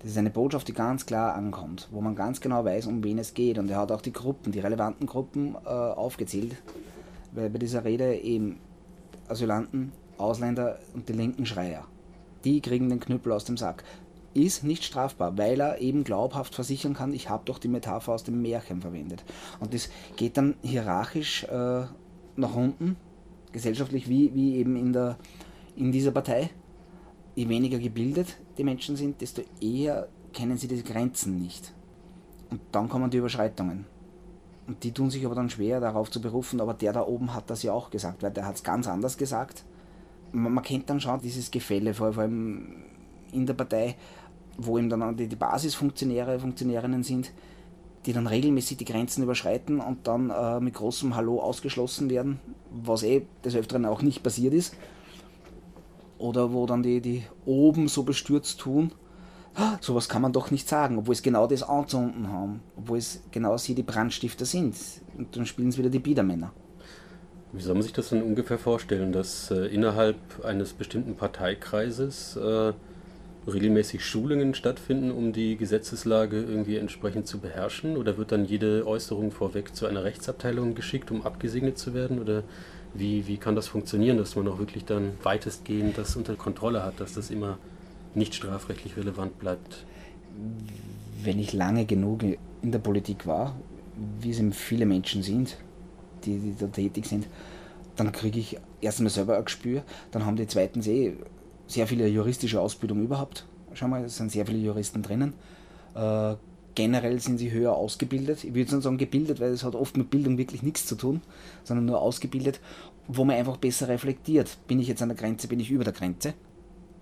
[0.00, 3.16] Das ist eine Botschaft, die ganz klar ankommt, wo man ganz genau weiß, um wen
[3.16, 3.56] es geht.
[3.56, 6.56] Und er hat auch die Gruppen, die relevanten Gruppen äh, aufgezählt,
[7.32, 8.58] weil bei dieser Rede eben
[9.26, 11.86] Asylanten, Ausländer und die linken Schreier,
[12.44, 13.82] die kriegen den Knüppel aus dem Sack
[14.34, 18.24] ist nicht strafbar, weil er eben glaubhaft versichern kann, ich habe doch die Metapher aus
[18.24, 19.24] dem Märchen verwendet.
[19.60, 21.84] Und das geht dann hierarchisch äh,
[22.36, 22.96] nach unten,
[23.52, 25.16] gesellschaftlich wie, wie eben in, der,
[25.76, 26.50] in dieser Partei.
[27.36, 31.72] Je weniger gebildet die Menschen sind, desto eher kennen sie die Grenzen nicht.
[32.50, 33.86] Und dann kommen die Überschreitungen.
[34.66, 37.50] Und die tun sich aber dann schwer, darauf zu berufen, aber der da oben hat
[37.50, 39.64] das ja auch gesagt, weil der hat es ganz anders gesagt.
[40.32, 42.84] Man, man kennt dann schon dieses Gefälle, vor allem
[43.32, 43.96] in der Partei,
[44.58, 47.32] wo eben dann die, die Basisfunktionäre, Funktionärinnen sind,
[48.06, 52.40] die dann regelmäßig die Grenzen überschreiten und dann äh, mit großem Hallo ausgeschlossen werden,
[52.70, 54.76] was eh des Öfteren auch nicht passiert ist.
[56.18, 58.92] Oder wo dann die, die oben so bestürzt tun,
[59.54, 63.22] ah, sowas kann man doch nicht sagen, obwohl es genau das anzünden haben, obwohl es
[63.30, 64.76] genau sie die Brandstifter sind.
[65.16, 66.52] Und dann spielen es wieder die Biedermänner.
[67.52, 72.72] Wie soll man sich das dann ungefähr vorstellen, dass äh, innerhalb eines bestimmten Parteikreises äh,
[73.46, 77.96] regelmäßig Schulungen stattfinden, um die Gesetzeslage irgendwie entsprechend zu beherrschen?
[77.96, 82.20] Oder wird dann jede Äußerung vorweg zu einer Rechtsabteilung geschickt, um abgesegnet zu werden?
[82.20, 82.42] Oder
[82.94, 87.00] wie, wie kann das funktionieren, dass man auch wirklich dann weitestgehend das unter Kontrolle hat,
[87.00, 87.58] dass das immer
[88.14, 89.84] nicht strafrechtlich relevant bleibt?
[91.22, 93.56] Wenn ich lange genug in der Politik war,
[94.20, 95.56] wie es eben viele Menschen sind,
[96.24, 97.26] die, die da tätig sind,
[97.96, 101.14] dann kriege ich erst einmal selber ein Gespür, dann haben die zweiten eh
[101.66, 103.46] sehr viele juristische Ausbildung überhaupt.
[103.72, 105.34] Schau mal, es sind sehr viele Juristen drinnen.
[105.94, 106.34] Äh,
[106.74, 108.44] generell sind sie höher ausgebildet.
[108.44, 111.20] Ich würde sagen gebildet, weil es hat oft mit Bildung wirklich nichts zu tun,
[111.62, 112.60] sondern nur ausgebildet,
[113.08, 114.58] wo man einfach besser reflektiert.
[114.66, 116.34] Bin ich jetzt an der Grenze, bin ich über der Grenze?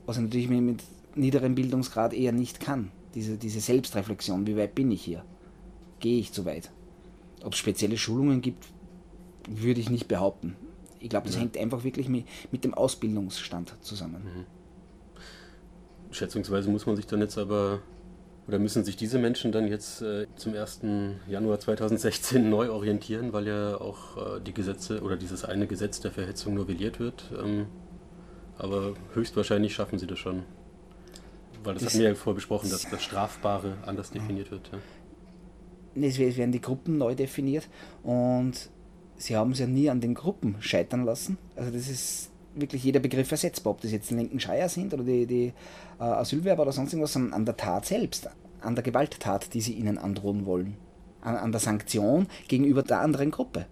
[0.06, 0.82] Was ich natürlich mit
[1.14, 2.90] niederem Bildungsgrad eher nicht kann.
[3.14, 5.24] Diese, diese Selbstreflexion, wie weit bin ich hier?
[6.00, 6.70] Gehe ich zu weit?
[7.44, 8.66] Ob es spezielle Schulungen gibt,
[9.48, 10.56] würde ich nicht behaupten.
[11.02, 11.42] Ich glaube, das ja.
[11.42, 14.22] hängt einfach wirklich mit, mit dem Ausbildungsstand zusammen.
[14.24, 14.44] Mhm.
[16.12, 17.80] Schätzungsweise muss man sich dann jetzt aber,
[18.46, 20.80] oder müssen sich diese Menschen dann jetzt äh, zum 1.
[21.26, 26.12] Januar 2016 neu orientieren, weil ja auch äh, die Gesetze oder dieses eine Gesetz der
[26.12, 27.24] Verhetzung novelliert wird.
[27.42, 27.66] Ähm,
[28.58, 30.44] aber höchstwahrscheinlich schaffen sie das schon.
[31.64, 34.70] Weil das, das hatten wir ja vorher besprochen, dass das Strafbare anders definiert wird.
[34.72, 34.78] Ja.
[35.94, 37.68] Es werden die Gruppen neu definiert
[38.02, 38.70] und
[39.22, 41.38] sie haben es ja nie an den Gruppen scheitern lassen.
[41.54, 45.04] Also das ist wirklich jeder Begriff ersetzbar, ob das jetzt die linken Schreier sind oder
[45.04, 45.52] die, die
[46.00, 48.28] äh, Asylwerber oder sonst irgendwas, sondern an der Tat selbst,
[48.60, 50.76] an der Gewalttat, die sie ihnen androhen wollen,
[51.20, 53.66] an, an der Sanktion gegenüber der anderen Gruppe.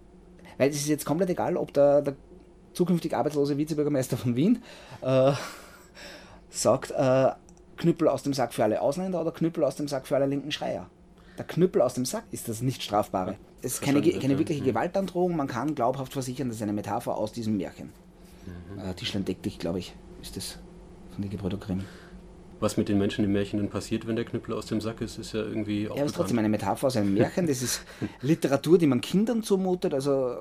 [0.56, 2.14] Weil es ist jetzt komplett egal, ob der, der
[2.72, 4.62] zukünftig arbeitslose Vizebürgermeister von Wien
[5.02, 5.32] äh,
[6.48, 7.30] sagt, äh,
[7.76, 10.52] Knüppel aus dem Sack für alle Ausländer oder Knüppel aus dem Sack für alle linken
[10.52, 10.88] Schreier.
[11.40, 13.36] Der Knüppel aus dem Sack ist das nicht strafbare.
[13.62, 17.32] Es ist keine, keine wirkliche Gewaltandrohung, man kann glaubhaft versichern, das ist eine Metapher aus
[17.32, 17.94] diesem Märchen.
[18.74, 18.78] Mhm.
[18.78, 20.58] Äh, Tischlein deck dich, glaube ich, ist das
[21.14, 21.84] von den Gebrüder Grimm.
[22.60, 25.16] Was mit den Menschen im Märchen denn passiert, wenn der Knüppel aus dem Sack ist,
[25.16, 25.96] ist ja irgendwie auch.
[25.96, 27.46] Ja, ist trotzdem eine Metapher aus einem Märchen.
[27.46, 27.86] Das ist
[28.20, 29.94] Literatur, die man Kindern zumutet.
[29.94, 30.36] Also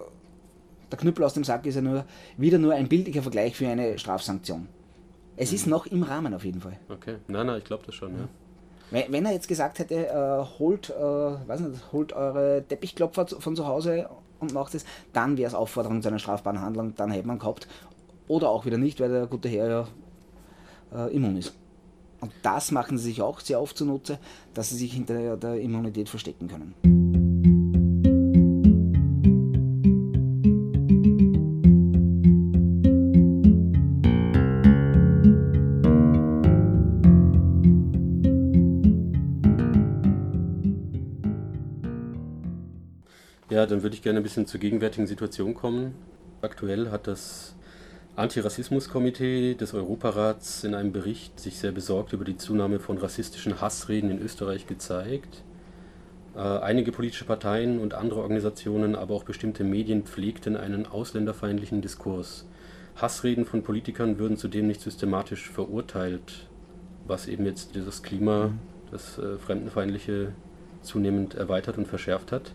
[0.91, 2.03] der Knüppel aus dem Sack ist ja nur
[2.35, 4.67] wieder nur ein bildlicher Vergleich für eine Strafsanktion.
[5.37, 5.55] Es mhm.
[5.55, 6.77] ist noch im Rahmen auf jeden Fall.
[6.89, 8.17] Okay, nein, nein, ich glaube das schon, ja.
[8.17, 8.27] Wenn,
[8.91, 13.67] wenn, er jetzt gesagt hätte, äh, holt, äh, weiß nicht, holt eure Teppichklopfer von zu
[13.67, 17.39] Hause und macht es, dann wäre es Aufforderung zu einer strafbaren Handlung, dann hätte man
[17.39, 17.67] gehabt.
[18.27, 21.53] Oder auch wieder nicht, weil der gute Herr ja äh, immun ist.
[22.21, 24.19] Und das machen sie sich auch sehr oft zunutze,
[24.53, 26.98] dass sie sich hinter der Immunität verstecken können.
[43.59, 45.93] Ja, dann würde ich gerne ein bisschen zur gegenwärtigen Situation kommen.
[46.41, 47.57] Aktuell hat das
[48.15, 54.11] Antirassismuskomitee des Europarats in einem Bericht sich sehr besorgt über die Zunahme von rassistischen Hassreden
[54.11, 55.43] in Österreich gezeigt.
[56.37, 62.45] Äh, einige politische Parteien und andere Organisationen, aber auch bestimmte Medien pflegten einen ausländerfeindlichen Diskurs.
[62.95, 66.47] Hassreden von Politikern würden zudem nicht systematisch verurteilt,
[67.07, 68.53] was eben jetzt dieses Klima,
[68.89, 70.31] das äh, Fremdenfeindliche,
[70.81, 72.53] zunehmend erweitert und verschärft hat.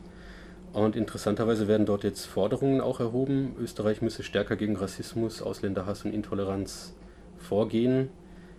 [0.75, 3.55] Und interessanterweise werden dort jetzt Forderungen auch erhoben.
[3.61, 6.95] Österreich müsse stärker gegen Rassismus, Ausländerhass und Intoleranz
[7.39, 8.09] vorgehen,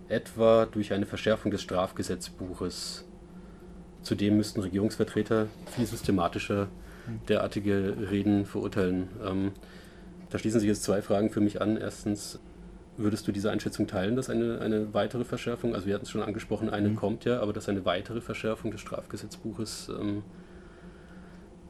[0.08, 3.04] etwa durch eine Verschärfung des Strafgesetzbuches.
[4.00, 6.68] Zudem müssten Regierungsvertreter viel systematischer
[7.28, 9.08] derartige Reden verurteilen.
[9.22, 9.52] Ähm,
[10.30, 11.76] da schließen sich jetzt zwei Fragen für mich an.
[11.76, 12.40] Erstens,
[12.96, 16.22] würdest du diese Einschätzung teilen, dass eine, eine weitere Verschärfung, also wir hatten es schon
[16.22, 16.96] angesprochen, eine mhm.
[16.96, 20.22] kommt ja, aber dass eine weitere Verschärfung des Strafgesetzbuches ähm,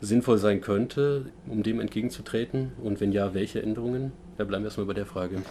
[0.01, 2.73] sinnvoll sein könnte, um dem entgegenzutreten?
[2.83, 4.13] Und wenn ja, welche Änderungen?
[4.37, 5.43] Da bleiben wir erstmal bei der Frage.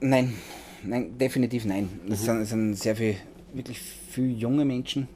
[0.00, 0.34] Nein,
[0.84, 1.88] nein, definitiv nein.
[2.08, 2.24] Es mhm.
[2.24, 3.16] sind, sind, sehr viel,
[3.52, 5.08] wirklich viele junge Menschen,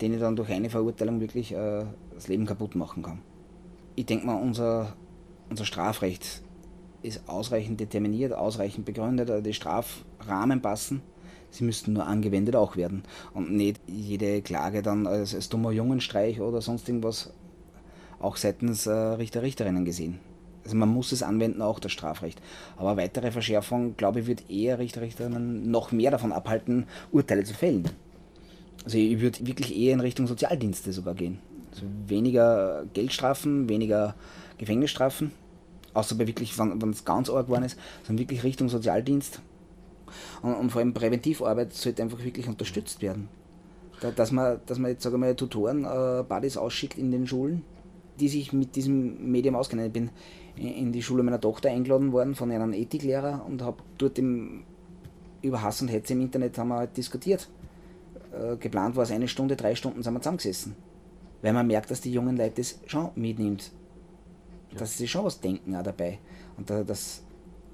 [0.00, 3.20] denen dann durch eine Verurteilung wirklich äh, das Leben kaputt machen kann.
[3.96, 4.96] Ich denke mal, unser,
[5.50, 6.42] unser Strafrecht
[7.02, 11.02] ist ausreichend determiniert, ausreichend begründet, die Strafrahmen passen.
[11.50, 16.40] Sie müssten nur angewendet auch werden und nicht jede Klage dann als, als dummer Jungenstreich
[16.40, 17.32] oder sonst irgendwas
[18.24, 20.18] auch seitens äh, Richter, Richterinnen gesehen.
[20.64, 22.40] Also man muss es anwenden, auch das Strafrecht.
[22.76, 27.54] Aber weitere Verschärfung, glaube ich, wird eher Richter, Richterinnen noch mehr davon abhalten, Urteile zu
[27.54, 27.88] fällen.
[28.84, 31.38] Also ich würde wirklich eher in Richtung Sozialdienste sogar gehen.
[31.70, 34.14] Also weniger Geldstrafen, weniger
[34.58, 35.32] Gefängnisstrafen,
[35.92, 39.40] außer bei wirklich, wenn es ganz arg geworden ist, sondern wirklich Richtung Sozialdienst.
[40.42, 43.28] Und, und vor allem Präventivarbeit sollte einfach wirklich unterstützt werden.
[44.00, 47.26] Da, dass man, dass man jetzt, sagen wir mal, Tutoren, äh, Buddies ausschickt in den
[47.26, 47.64] Schulen,
[48.20, 49.86] die sich mit diesem Medium auskennen.
[49.86, 50.10] Ich bin
[50.56, 54.62] in die Schule meiner Tochter eingeladen worden von einem Ethiklehrer und habe dort im,
[55.42, 57.48] über Hass und Hetze im Internet haben wir halt diskutiert.
[58.32, 60.76] Äh, geplant war es eine Stunde, drei Stunden sind wir zusammengesessen.
[61.42, 63.72] Weil man merkt, dass die jungen Leute das schon mitnimmt.
[64.72, 64.78] Ja.
[64.78, 66.18] Dass sie schon was denken auch dabei.
[66.56, 67.22] Und da, das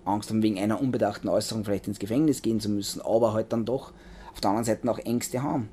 [0.04, 3.64] Angst haben, wegen einer unbedachten Äußerung vielleicht ins Gefängnis gehen zu müssen, aber halt dann
[3.64, 3.92] doch
[4.32, 5.68] auf der anderen Seite auch Ängste haben.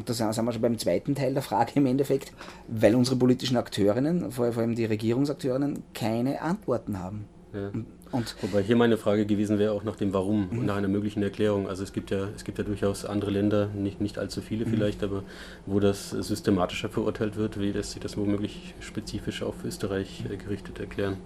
[0.00, 2.32] Und da sind wir schon beim zweiten Teil der Frage im Endeffekt,
[2.68, 7.26] weil unsere politischen Akteurinnen, vor allem die Regierungsakteurinnen, keine Antworten haben.
[7.52, 7.70] Ja.
[8.12, 11.22] Und, Wobei hier meine Frage gewesen wäre auch nach dem Warum und nach einer möglichen
[11.22, 11.68] Erklärung.
[11.68, 14.70] Also es gibt ja, es gibt ja durchaus andere Länder, nicht, nicht allzu viele mhm.
[14.70, 15.22] vielleicht, aber
[15.66, 17.60] wo das systematischer verurteilt wird.
[17.60, 21.18] Wie lässt sich das womöglich spezifisch auf Österreich äh, gerichtet erklären?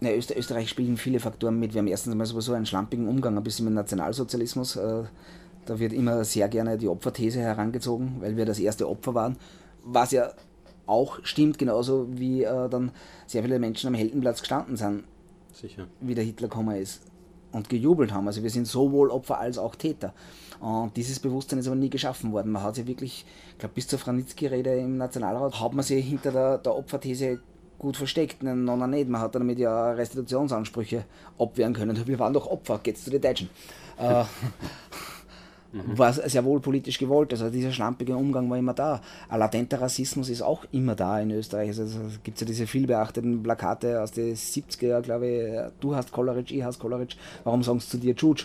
[0.00, 1.74] Ja, Öster Österreich spielen viele Faktoren mit.
[1.74, 4.76] Wir haben erstens einmal sowieso einen schlampigen Umgang ein bisschen mit Nationalsozialismus.
[4.76, 5.02] Äh,
[5.66, 9.36] da wird immer sehr gerne die Opferthese herangezogen, weil wir das erste Opfer waren.
[9.84, 10.30] Was ja
[10.86, 12.90] auch stimmt, genauso wie äh, dann
[13.26, 15.04] sehr viele Menschen am Heldenplatz gestanden sind,
[15.52, 15.86] Sicher.
[16.00, 17.02] wie der Hitler gekommen ist
[17.52, 18.26] und gejubelt haben.
[18.26, 20.12] Also wir sind sowohl Opfer als auch Täter.
[20.60, 22.52] Und dieses Bewusstsein ist aber nie geschaffen worden.
[22.52, 26.30] Man hat sich wirklich, ich glaube, bis zur Franitzky-Rede im Nationalrat hat man sich hinter
[26.30, 27.40] der, der Opferthese
[27.78, 28.42] gut versteckt.
[28.42, 29.08] Nein, nein, nicht.
[29.08, 31.04] Man hat damit ja Restitutionsansprüche
[31.38, 32.06] abwehren können.
[32.06, 33.50] Wir waren doch Opfer, geht's zu den Deutschen.
[33.98, 34.24] Äh,
[35.72, 35.98] mhm.
[35.98, 37.32] war sehr wohl politisch gewollt.
[37.32, 39.00] Also dieser schlampige Umgang war immer da.
[39.28, 41.68] Ein latenter Rassismus ist auch immer da in Österreich.
[41.68, 46.54] Also es gibt ja diese vielbeachteten Plakate aus den 70er, glaube ich, du hast Coleridge,
[46.54, 48.44] ich hast Coleridge, warum sagen sie zu dir Juge?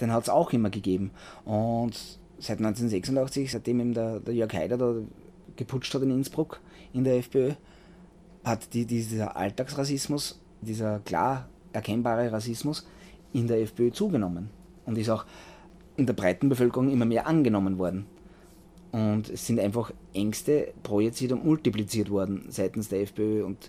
[0.00, 1.10] Den hat es auch immer gegeben.
[1.44, 1.94] Und
[2.38, 4.94] seit 1986, seitdem eben der, der Jörg Haider da
[5.56, 6.60] geputscht hat in Innsbruck
[6.92, 7.52] in der FPÖ,
[8.44, 12.86] hat die, dieser Alltagsrassismus, dieser klar erkennbare Rassismus
[13.32, 14.50] in der FPÖ zugenommen
[14.86, 15.24] und ist auch
[15.96, 18.06] in der breiten Bevölkerung immer mehr angenommen worden.
[18.92, 23.44] Und es sind einfach Ängste projiziert und multipliziert worden seitens der FPÖ.
[23.44, 23.68] Und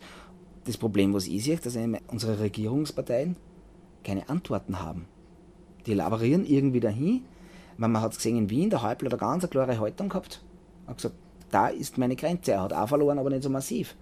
[0.66, 3.36] das Problem, was ich sehe, dass unsere Regierungsparteien
[4.04, 5.06] keine Antworten haben.
[5.86, 7.24] Die laborieren irgendwie dahin.
[7.78, 10.44] Man hat es gesehen in Wien, der Häupl hat eine ganz klare Haltung gehabt.
[10.88, 11.16] Hat gesagt,
[11.52, 12.54] da ist meine Grenze.
[12.54, 13.96] Er hat auch verloren, aber nicht so massiv.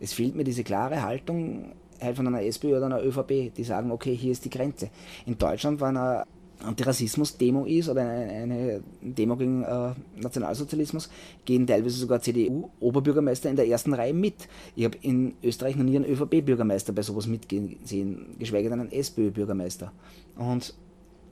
[0.00, 3.90] Es fehlt mir diese klare Haltung halt von einer SPÖ oder einer ÖVP, die sagen,
[3.90, 4.90] okay, hier ist die Grenze.
[5.26, 6.24] In Deutschland war eine
[6.62, 11.08] Antirassismus-Demo ist oder eine, eine Demo gegen äh, Nationalsozialismus,
[11.44, 14.48] gehen teilweise sogar CDU-Oberbürgermeister in der ersten Reihe mit.
[14.74, 19.92] Ich habe in Österreich noch nie einen ÖVP-Bürgermeister bei sowas mitgesehen, geschweige denn einen SPÖ-Bürgermeister.
[20.36, 20.74] Und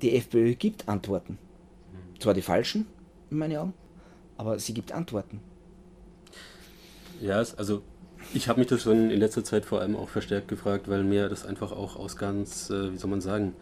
[0.02, 1.38] die FPÖ gibt Antworten.
[2.20, 2.86] Zwar die falschen,
[3.30, 3.74] in meinen Augen,
[4.36, 5.40] aber sie gibt Antworten.
[7.20, 7.82] Ja, also
[8.34, 11.28] ich habe mich das schon in letzter Zeit vor allem auch verstärkt gefragt, weil mir
[11.28, 13.54] das einfach auch aus ganz, äh, wie soll man sagen,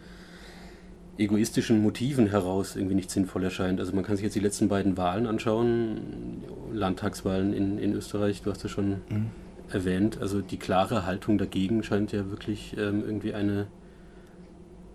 [1.18, 3.80] egoistischen Motiven heraus irgendwie nicht sinnvoll erscheint.
[3.80, 8.50] Also man kann sich jetzt die letzten beiden Wahlen anschauen, Landtagswahlen in, in Österreich, du
[8.50, 9.30] hast ja schon mhm.
[9.70, 10.18] erwähnt.
[10.20, 13.66] Also die klare Haltung dagegen scheint ja wirklich ähm, irgendwie eine,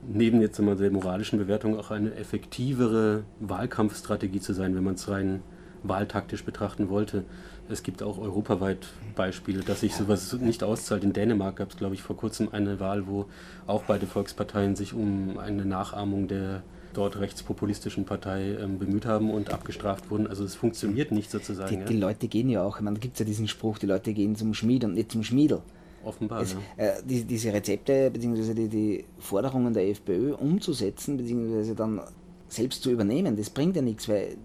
[0.08, 5.08] neben jetzt einmal der moralischen Bewertung, auch eine effektivere Wahlkampfstrategie zu sein, wenn man es
[5.08, 5.42] rein
[5.84, 7.24] wahltaktisch betrachten wollte.
[7.70, 11.04] Es gibt auch europaweit Beispiele, dass sich sowas nicht auszahlt.
[11.04, 13.26] In Dänemark gab es, glaube ich, vor kurzem eine Wahl, wo
[13.68, 19.54] auch beide Volksparteien sich um eine Nachahmung der dort rechtspopulistischen Partei ähm, bemüht haben und
[19.54, 20.26] abgestraft wurden.
[20.26, 21.70] Also es funktioniert nicht sozusagen.
[21.70, 21.86] Die, ja.
[21.86, 24.56] die Leute gehen ja auch, man gibt es ja diesen Spruch, die Leute gehen zum
[24.56, 25.62] Schmied und nicht zum Schmiedel.
[26.04, 26.42] Offenbar.
[26.42, 28.54] Es, äh, die, diese Rezepte bzw.
[28.54, 31.76] Die, die Forderungen der FPÖ umzusetzen bzw.
[31.76, 32.02] dann
[32.48, 34.38] selbst zu übernehmen, das bringt ja nichts, weil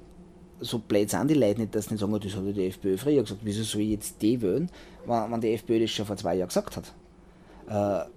[0.65, 3.23] so blöd sind die Leute nicht, dass sie nicht sagen, das hat die FPÖ früher
[3.23, 4.71] gesagt, wieso soll ich jetzt die wählen,
[5.07, 6.93] wenn, wenn die FPÖ das schon vor zwei Jahren gesagt hat.
[7.69, 8.09] Äh,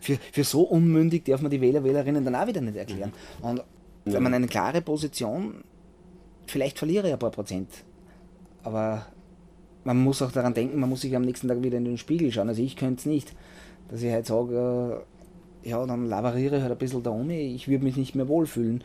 [0.00, 3.12] für, für so unmündig darf man die Wähler, Wählerinnen dann auch wieder nicht erklären.
[3.40, 3.48] Mhm.
[3.48, 3.62] Und
[4.04, 5.64] wenn man eine klare Position,
[6.46, 7.70] vielleicht verliere ich ein paar Prozent,
[8.62, 9.06] aber
[9.84, 12.32] man muss auch daran denken, man muss sich am nächsten Tag wieder in den Spiegel
[12.32, 12.48] schauen.
[12.48, 13.34] Also ich könnte es nicht,
[13.88, 15.04] dass ich halt sage,
[15.64, 18.28] äh, ja, dann lavariere ich halt ein bisschen da um, ich würde mich nicht mehr
[18.28, 18.84] wohlfühlen.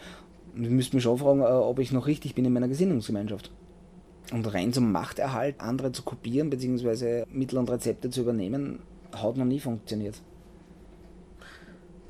[0.56, 3.52] Ich müsste mich schon fragen, äh, ob ich noch richtig bin in meiner Gesinnungsgemeinschaft.
[4.32, 7.26] Und rein zum Machterhalt, andere zu kopieren bzw.
[7.32, 8.80] Mittel und Rezepte zu übernehmen,
[9.12, 10.22] hat noch nie funktioniert.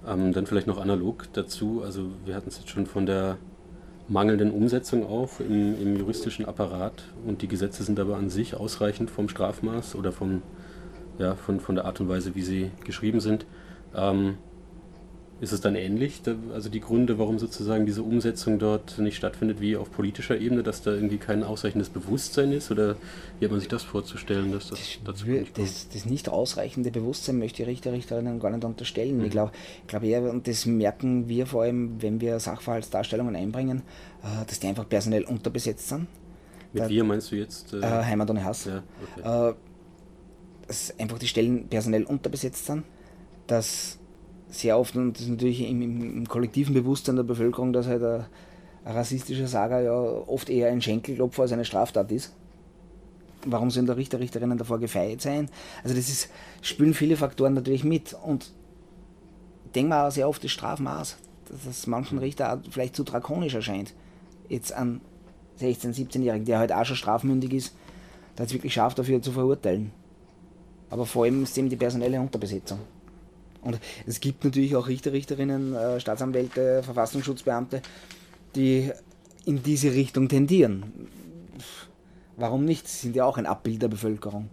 [0.08, 3.38] Ähm, dann vielleicht noch analog dazu, also wir hatten es jetzt schon von der
[4.08, 9.12] mangelnden Umsetzung auch im, im, juristischen Apparat und die Gesetze sind aber an sich ausreichend
[9.12, 10.42] vom Strafmaß oder vom,
[11.20, 13.46] ja, von, von der Art und Weise, wie sie geschrieben sind.
[13.96, 14.38] Ähm,
[15.42, 16.22] ist es dann ähnlich,
[16.54, 20.82] also die Gründe, warum sozusagen diese Umsetzung dort nicht stattfindet, wie auf politischer Ebene, dass
[20.82, 22.72] da irgendwie kein ausreichendes Bewusstsein ist?
[22.72, 22.96] Oder
[23.40, 27.40] wie hat man sich das vorzustellen, dass das dazu nicht das, das nicht ausreichende Bewusstsein
[27.40, 29.18] möchte die Richter, Richterinnen gar nicht unterstellen.
[29.18, 29.26] Mhm.
[29.26, 29.52] Ich glaube
[29.88, 33.84] glaub eher, und das merken wir vor allem, wenn wir Sachverhaltsdarstellungen einbringen,
[34.24, 36.08] äh, dass die einfach personell unterbesetzt sind.
[36.74, 37.74] Mit da, wir meinst du jetzt?
[37.74, 38.66] Äh, äh, Heimat ohne Hass.
[38.66, 38.84] Ja,
[39.18, 39.50] okay.
[39.50, 39.54] äh,
[40.68, 42.84] dass einfach die Stellen personell unterbesetzt sind,
[43.48, 43.99] dass
[44.50, 48.26] sehr oft, und das ist natürlich im, im, kollektiven Bewusstsein der Bevölkerung, dass halt ein,
[48.84, 52.34] ein rassistischer Saga ja oft eher ein Schenkelklopfer als eine Straftat ist.
[53.46, 55.50] Warum sollen da Richter, Richterinnen davor gefeit sein?
[55.84, 56.30] Also das ist,
[56.62, 58.14] spielen viele Faktoren natürlich mit.
[58.14, 58.52] Und
[59.76, 61.18] denke mir auch sehr oft das Strafmaß,
[61.50, 63.94] dass es manchen Richter vielleicht zu drakonisch erscheint.
[64.50, 65.00] Jetzt an
[65.62, 67.76] 16-, 17-Jährigen, der halt auch schon strafmündig ist,
[68.36, 69.92] da es wirklich scharf dafür zu verurteilen.
[70.90, 72.80] Aber vor allem ist eben die personelle Unterbesetzung.
[73.62, 77.82] Und es gibt natürlich auch Richter, Richterinnen, äh, Staatsanwälte, Verfassungsschutzbeamte,
[78.56, 78.92] die
[79.46, 80.84] in diese Richtung tendieren.
[82.38, 82.88] Warum nicht?
[82.88, 84.50] Sie sind ja auch ein Abbild der Bevölkerung.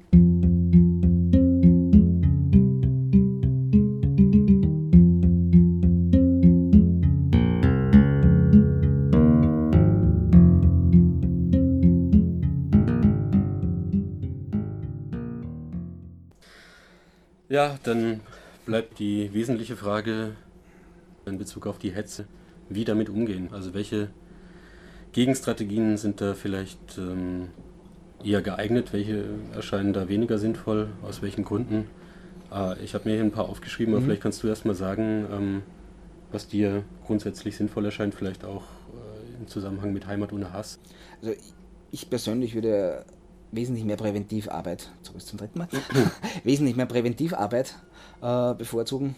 [17.48, 18.20] Ja, dann
[18.66, 20.32] bleibt die wesentliche Frage
[21.24, 22.26] in Bezug auf die Hetze,
[22.68, 23.48] wie damit umgehen.
[23.52, 24.10] Also welche
[25.12, 27.48] Gegenstrategien sind da vielleicht ähm,
[28.22, 31.86] eher geeignet, welche erscheinen da weniger sinnvoll, aus welchen Gründen.
[32.52, 34.06] Äh, ich habe mir hier ein paar aufgeschrieben, aber mhm.
[34.06, 35.62] vielleicht kannst du erst mal sagen, ähm,
[36.32, 40.80] was dir grundsätzlich sinnvoll erscheint, vielleicht auch äh, im Zusammenhang mit Heimat ohne Hass.
[41.22, 41.34] Also
[41.92, 43.04] ich persönlich würde
[43.57, 45.68] wesentlich mehr Präventivarbeit, zurück zum dritten Mal,
[46.44, 47.74] wesentlich mehr Präventivarbeit
[48.22, 49.16] äh, bevorzugen.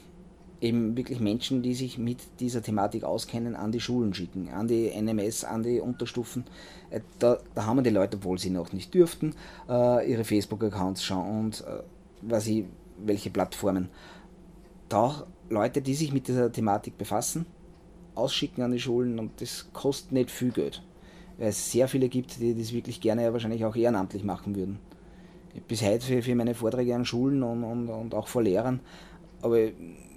[0.61, 4.91] Eben wirklich Menschen, die sich mit dieser Thematik auskennen, an die Schulen schicken, an die
[4.91, 6.45] NMS, an die Unterstufen.
[6.91, 9.35] Äh, da, da, haben wir die Leute, obwohl sie noch nicht dürften,
[9.69, 11.83] äh, ihre Facebook-Accounts schauen und äh,
[12.23, 12.67] was sie,
[12.99, 13.89] welche Plattformen.
[14.89, 17.47] Da Leute, die sich mit dieser Thematik befassen,
[18.15, 20.83] ausschicken an die Schulen und das kostet nicht viel Geld
[21.39, 24.79] weil es sehr viele gibt, die das wirklich gerne ja wahrscheinlich auch ehrenamtlich machen würden.
[25.67, 28.81] Bis heute für, für meine Vorträge an Schulen und, und, und auch vor Lehrern,
[29.43, 29.69] aber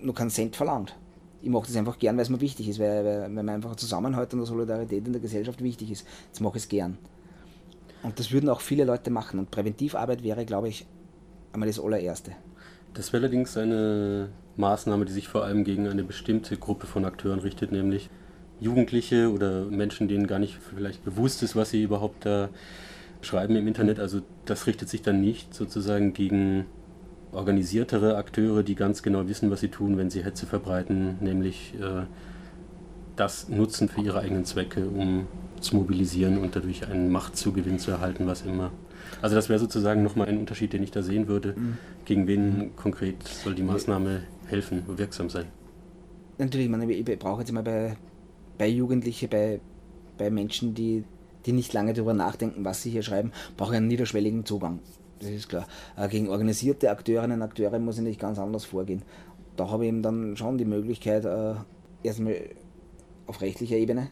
[0.02, 0.96] nur keinen Cent verlangt.
[1.42, 3.72] Ich mache das einfach gern, weil es mir wichtig ist, weil, weil, weil mir einfach
[3.72, 6.06] ein Zusammenhalt und Solidarität in der Gesellschaft wichtig ist.
[6.32, 6.98] Das mache ich es gern.
[8.04, 9.40] Und das würden auch viele Leute machen.
[9.40, 10.86] Und Präventivarbeit wäre, glaube ich,
[11.54, 12.32] einmal das allererste.
[12.94, 17.40] Das wäre allerdings eine Maßnahme, die sich vor allem gegen eine bestimmte Gruppe von Akteuren
[17.40, 18.10] richtet, nämlich
[18.62, 22.50] Jugendliche oder Menschen, denen gar nicht vielleicht bewusst ist, was sie überhaupt da
[23.22, 24.00] schreiben im Internet.
[24.00, 26.66] Also das richtet sich dann nicht sozusagen gegen
[27.32, 32.04] organisiertere Akteure, die ganz genau wissen, was sie tun, wenn sie Hetze verbreiten, nämlich äh,
[33.16, 35.28] das nutzen für ihre eigenen Zwecke, um
[35.60, 38.72] zu mobilisieren und dadurch einen Machtzugewinn zu erhalten, was immer.
[39.22, 41.54] Also das wäre sozusagen nochmal ein Unterschied, den ich da sehen würde.
[41.56, 41.78] Mhm.
[42.06, 45.46] Gegen wen konkret soll die Maßnahme helfen, wirksam sein?
[46.38, 47.96] Natürlich, ich, meine, ich brauche jetzt mal bei,
[48.58, 49.60] bei Jugendlichen, bei,
[50.18, 51.04] bei Menschen, die,
[51.46, 54.80] die nicht lange darüber nachdenken, was sie hier schreiben, brauche ich einen niederschwelligen Zugang.
[55.20, 55.68] Das ist klar.
[55.98, 59.04] Äh, gegen organisierte Akteurinnen und Akteure muss ich nicht ganz anders vorgehen.
[59.56, 61.56] Da habe ich eben dann schon die Möglichkeit, äh,
[62.04, 62.36] erstmal
[63.28, 64.10] auf rechtlicher Ebene.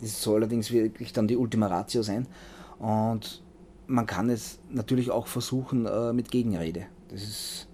[0.00, 2.26] Das soll allerdings wirklich dann die Ultima Ratio sein.
[2.78, 3.42] Und
[3.86, 6.86] man kann es natürlich auch versuchen äh, mit Gegenrede.
[7.08, 7.68] Das ist,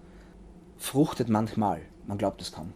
[0.77, 1.81] fruchtet manchmal.
[2.07, 2.73] Man glaubt es kaum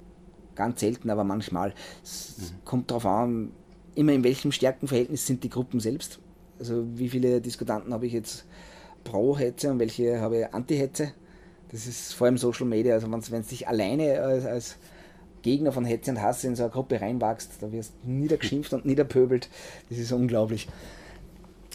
[0.56, 1.74] ganz selten, aber manchmal.
[2.04, 2.66] Es mhm.
[2.66, 3.52] kommt darauf an,
[3.96, 6.20] immer in welchem Stärkenverhältnis sind die Gruppen selbst.
[6.60, 8.46] Also wie viele Diskutanten habe ich jetzt
[9.04, 11.12] pro Hetze und welche habe ich Anti-Hetze.
[11.72, 14.78] Das ist vor allem Social Media, also wenn du dich alleine als, als,
[15.44, 18.86] Gegner von Hetze und Hass in so eine Gruppe reinwachst, da wirst du niedergeschimpft und
[18.86, 19.50] niederpöbelt.
[19.90, 20.68] Das ist unglaublich.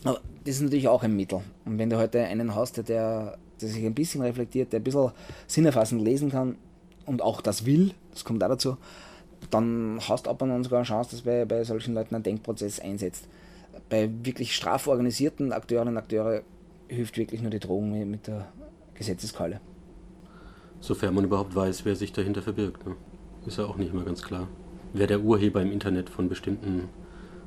[0.05, 1.43] Aber das ist natürlich auch ein Mittel.
[1.64, 5.12] Und wenn du heute einen hast, der, der sich ein bisschen reflektiert, der ein bisschen
[5.47, 6.57] sinnerfassend lesen kann,
[7.09, 8.77] und auch das will, das kommt auch dazu,
[9.51, 12.23] dann hast du ab und an sogar eine Chance, dass bei, bei solchen Leuten ein
[12.23, 13.29] Denkprozess einsetzt.
[13.89, 16.43] Bei wirklich straforganisierten Akteurinnen und Akteure
[16.89, 18.49] hilft wirklich nur die Drohung mit der
[18.95, 19.61] Gesetzeskeule.
[20.81, 22.87] Sofern man überhaupt weiß, wer sich dahinter verbirgt.
[22.87, 22.97] Ne?
[23.47, 24.49] Ist ja auch nicht immer ganz klar.
[24.93, 26.89] Wer der Urheber im Internet von bestimmten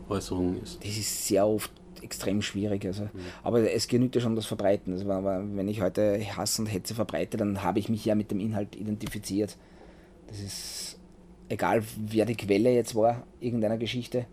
[0.09, 0.84] Äußerungen ist.
[0.84, 2.85] Das ist sehr oft extrem schwierig.
[2.85, 3.03] Also.
[3.03, 3.09] Mhm.
[3.43, 4.93] Aber es genügt ja schon das Verbreiten.
[4.93, 8.39] Also, wenn ich heute Hass und Hetze verbreite, dann habe ich mich ja mit dem
[8.39, 9.57] Inhalt identifiziert.
[10.27, 10.99] Das ist
[11.49, 14.25] egal, wer die Quelle jetzt war, irgendeiner Geschichte.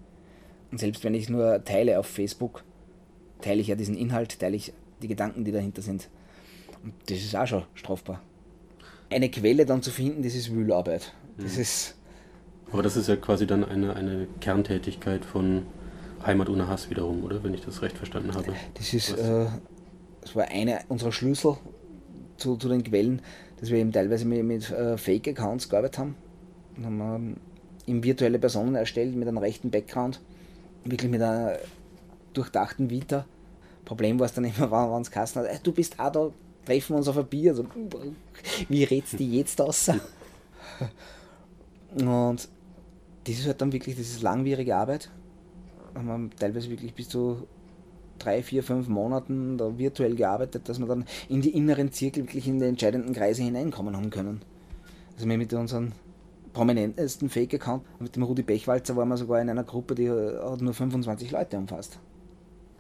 [0.71, 2.63] Und selbst wenn ich nur teile auf Facebook,
[3.41, 6.09] teile ich ja diesen Inhalt, teile ich die Gedanken, die dahinter sind.
[6.85, 8.23] Und das ist auch schon strafbar.
[9.11, 11.15] Eine Quelle dann zu finden, das ist Wühlarbeit.
[11.39, 11.63] Das mhm.
[11.63, 11.95] ist
[12.73, 15.63] aber das ist ja quasi dann eine, eine Kerntätigkeit von
[16.25, 17.43] Heimat ohne Hass wiederum, oder?
[17.43, 18.53] Wenn ich das recht verstanden habe.
[18.75, 19.47] Das ist, äh,
[20.21, 21.57] das war einer unserer Schlüssel
[22.37, 23.23] zu, zu den Quellen,
[23.61, 26.17] dass wir eben teilweise mit, mit äh, Fake-Accounts gearbeitet haben.
[26.77, 27.37] Dann haben wir
[27.87, 30.21] ähm, virtuelle Personen erstellt mit einem rechten Background,
[30.85, 31.57] wirklich mit einer
[32.33, 33.25] durchdachten Vita.
[33.85, 36.31] Problem war es dann immer, wenn es Kasten hat, du bist auch da,
[36.67, 37.53] treffen wir uns auf ein Bier.
[37.53, 37.67] Also,
[38.69, 39.91] wie redst du jetzt aus?
[41.95, 42.49] Und
[43.25, 45.11] das ist halt dann wirklich, das ist langwierige Arbeit
[45.95, 47.47] haben wir teilweise wirklich bis zu
[48.19, 52.49] drei, vier, fünf Monaten da virtuell gearbeitet, dass wir dann in die inneren Zirkel, wirklich
[52.49, 54.43] in die entscheidenden Kreise hineinkommen haben können.
[55.15, 55.93] Also wir mit unseren
[56.53, 57.85] prominentesten Fake-Account.
[58.01, 61.57] Mit dem Rudi Bechwalzer waren wir sogar in einer Gruppe, die hat nur 25 Leute
[61.57, 61.99] umfasst.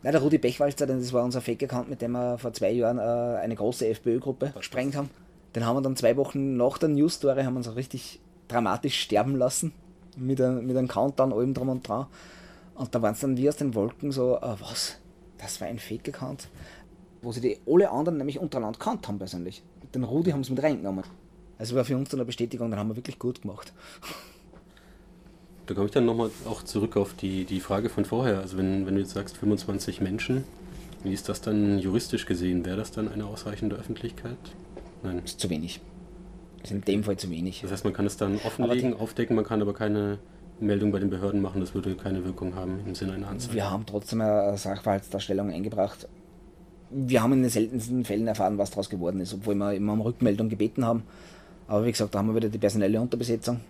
[0.03, 3.41] Nein, der Rudi Bechwalzer, das war unser Fake-Account, mit dem wir vor zwei Jahren äh,
[3.41, 5.11] eine große FPÖ-Gruppe gesprengt haben.
[5.55, 9.37] Den haben wir dann zwei Wochen nach der News-Story haben wir uns richtig dramatisch sterben
[9.37, 9.73] lassen.
[10.17, 12.07] Mit, ein, mit einem Countdown allem drum und dran.
[12.79, 14.97] Und da waren es dann wie aus den Wolken so, äh, was?
[15.37, 16.49] Das war ein Fake-Account?
[17.22, 19.62] Wo sie die alle anderen nämlich untereinander kannt haben persönlich.
[19.95, 21.05] Den Rudi haben sie mit reingenommen.
[21.59, 23.72] Also war für uns dann eine Bestätigung, dann haben wir wirklich gut gemacht.
[25.66, 28.39] Da komme ich dann nochmal auch zurück auf die, die Frage von vorher.
[28.39, 30.45] Also wenn, wenn du jetzt sagst 25 Menschen,
[31.05, 32.64] wie ist das dann juristisch gesehen?
[32.64, 34.39] Wäre das dann eine ausreichende Öffentlichkeit?
[35.03, 35.20] Nein.
[35.20, 35.83] Das ist zu wenig.
[36.62, 37.61] Das ist in dem Fall zu wenig.
[37.61, 40.18] Das heißt, man kann es dann offenlegen, aufdecken, man kann aber keine
[40.61, 43.55] Meldung bei den Behörden machen, das würde keine Wirkung haben im Sinne einer Anzeige.
[43.55, 46.09] Wir haben trotzdem eine Sachverhaltsdarstellung eingebracht.
[46.91, 50.01] Wir haben in den seltensten Fällen erfahren, was daraus geworden ist, obwohl wir immer um
[50.01, 51.03] Rückmeldung gebeten haben.
[51.67, 53.61] Aber wie gesagt, da haben wir wieder die personelle Unterbesetzung.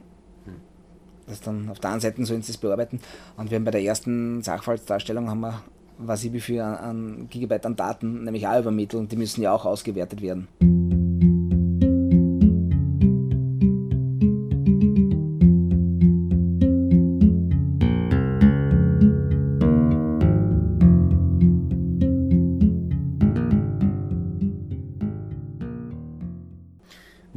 [1.27, 3.01] Das dann auf der einen Seite sollen sie es bearbeiten.
[3.37, 5.63] Und wir haben bei der ersten Sachverhaltsdarstellung haben wir,
[5.99, 9.43] was ich wie viel an, an Gigabyte an Daten, nämlich auch übermittelt und die müssen
[9.43, 10.49] ja auch ausgewertet werden.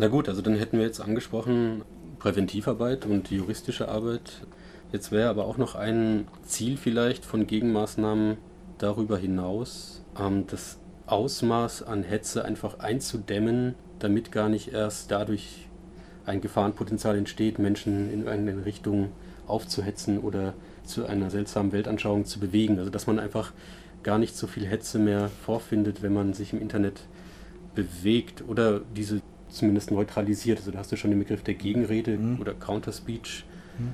[0.02, 1.84] Na gut, also dann hätten wir jetzt angesprochen
[2.18, 4.48] Präventivarbeit und juristische Arbeit.
[4.92, 8.38] Jetzt wäre aber auch noch ein Ziel vielleicht von Gegenmaßnahmen
[8.80, 15.70] darüber hinaus, ähm, das Ausmaß an Hetze einfach einzudämmen, damit gar nicht erst dadurch
[16.26, 19.12] ein Gefahrenpotenzial entsteht, Menschen in irgendeine Richtung
[19.46, 22.80] aufzuhetzen oder zu einer seltsamen Weltanschauung zu bewegen.
[22.80, 23.54] Also dass man einfach
[24.02, 27.02] gar nicht so viel Hetze mehr vorfindet, wenn man sich im Internet
[27.76, 29.22] bewegt oder diese
[29.52, 30.60] zumindest neutralisiert.
[30.60, 32.40] Also da hast du schon den Begriff der Gegenrede mhm.
[32.40, 33.46] oder Counterspeech
[33.78, 33.94] mhm.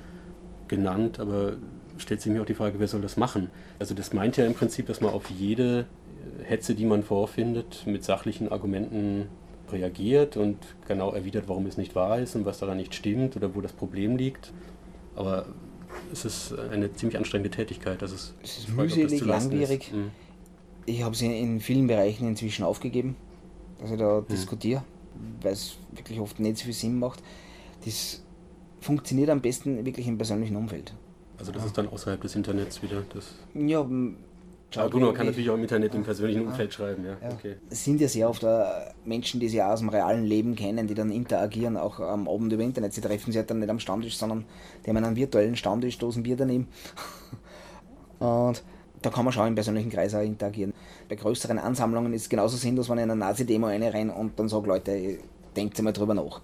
[0.68, 1.54] genannt, aber
[1.98, 3.50] stellt sich mir auch die Frage, wer soll das machen?
[3.80, 5.86] Also das meint ja im Prinzip, dass man auf jede
[6.44, 9.28] Hetze, die man vorfindet, mit sachlichen Argumenten
[9.72, 13.54] reagiert und genau erwidert, warum es nicht wahr ist und was daran nicht stimmt oder
[13.56, 14.54] wo das Problem liegt.
[15.16, 15.48] Aber
[16.14, 18.02] es ist eine ziemlich anstrengende Tätigkeit.
[18.02, 19.88] Also es, es ist mühselig, langwierig.
[19.88, 19.94] Ist.
[19.94, 20.12] Mhm.
[20.86, 23.16] Ich habe sie in vielen Bereichen inzwischen aufgegeben,
[23.80, 24.28] dass ich da mhm.
[24.28, 24.84] diskutiere
[25.42, 27.24] weil es wirklich oft nicht so viel Sinn macht.
[27.86, 28.22] Das
[28.82, 30.94] funktioniert am besten wirklich im persönlichen Umfeld.
[31.38, 33.36] Also das ist dann außerhalb des Internets wieder das.
[33.54, 33.86] Ja,
[34.76, 37.16] aber gut, man kann natürlich auch im Internet im persönlichen Umfeld schreiben, ja.
[37.22, 37.34] ja.
[37.34, 37.56] Okay.
[37.70, 38.46] Es sind ja sehr oft
[39.06, 42.64] Menschen, die sie aus dem realen Leben kennen, die dann interagieren, auch am Abend über
[42.64, 42.94] Internet.
[42.94, 44.46] Sie treffen sich halt dann nicht am Stammtisch, sondern
[44.86, 46.68] die haben einen virtuellen Stammtisch, stoßen Bier daneben.
[48.20, 48.62] Und
[49.02, 50.74] da kann man schon im persönlichen Kreis auch interagieren.
[51.10, 54.50] Bei größeren Ansammlungen ist es genauso sinnlos, wenn ich in eine Nazi-Demo rein und dann
[54.50, 55.18] sage, Leute,
[55.56, 56.42] denkt mal drüber nach.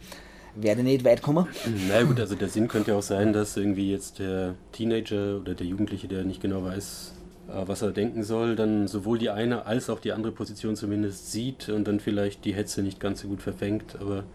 [0.55, 1.47] Werde nicht weit kommen.
[1.89, 5.55] Na gut, also der Sinn könnte ja auch sein, dass irgendwie jetzt der Teenager oder
[5.55, 7.13] der Jugendliche, der nicht genau weiß,
[7.49, 11.31] äh, was er denken soll, dann sowohl die eine als auch die andere Position zumindest
[11.31, 13.97] sieht und dann vielleicht die Hetze nicht ganz so gut verfängt.
[13.99, 14.25] Aber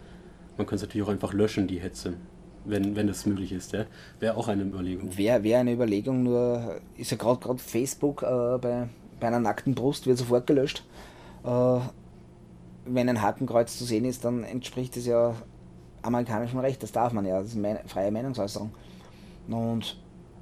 [0.57, 2.15] man kann es natürlich auch einfach löschen, die Hetze
[2.69, 3.73] wenn, wenn das möglich ist.
[3.73, 3.85] Ja?
[4.19, 5.17] Wäre auch eine Überlegung.
[5.17, 8.87] Wäre wär eine Überlegung, nur ist ja gerade Facebook äh, bei,
[9.19, 10.83] bei einer nackten Brust wird sofort gelöscht.
[11.43, 11.79] Äh,
[12.85, 15.35] wenn ein Hakenkreuz zu sehen ist, dann entspricht es ja
[16.01, 18.71] amerikanischem Recht, das darf man ja, das ist meine freie Meinungsäußerung.
[19.47, 19.97] Und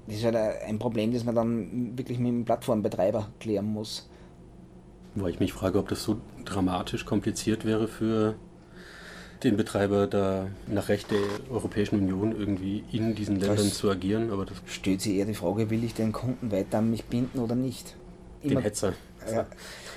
[0.06, 4.10] das ist halt ein Problem, das man dann wirklich mit dem Plattformbetreiber klären muss.
[5.16, 8.36] Weil ich mich frage, ob das so dramatisch kompliziert wäre für
[9.44, 11.20] den Betreiber da nach Recht der
[11.52, 14.32] Europäischen Union irgendwie in diesen Ländern das zu agieren.
[14.32, 17.40] Aber das stellt sich eher die Frage, will ich den Kunden weiter an mich binden
[17.40, 17.96] oder nicht?
[18.42, 18.94] Immer, den Hetzer.
[19.32, 19.46] Ja.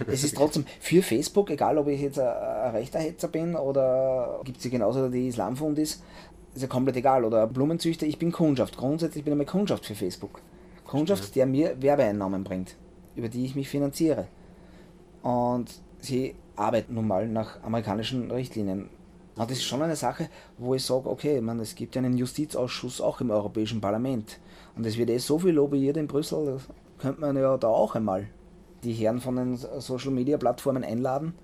[0.07, 4.41] es ist trotzdem für Facebook, egal ob ich jetzt ein, ein rechter Hetzer bin oder
[4.45, 6.03] gibt es ja genauso die Islamfund ist,
[6.55, 7.25] ist ja komplett egal.
[7.25, 8.77] Oder Blumenzüchter, ich bin Kundschaft.
[8.77, 10.41] Grundsätzlich bin ich mal Kundschaft für Facebook.
[10.85, 12.75] Kundschaft, der mir Werbeeinnahmen bringt,
[13.15, 14.27] über die ich mich finanziere.
[15.23, 15.71] Und
[16.01, 18.89] sie arbeiten nun mal nach amerikanischen Richtlinien.
[19.37, 20.29] Und das ist schon eine Sache,
[20.59, 24.39] wo ich sage, okay, man, es gibt ja einen Justizausschuss auch im Europäischen Parlament.
[24.77, 27.95] Und es wird eh so viel lobbyiert in Brüssel, da könnte man ja da auch
[27.95, 28.29] einmal
[28.85, 31.35] die Herren von den Social Media Plattformen einladen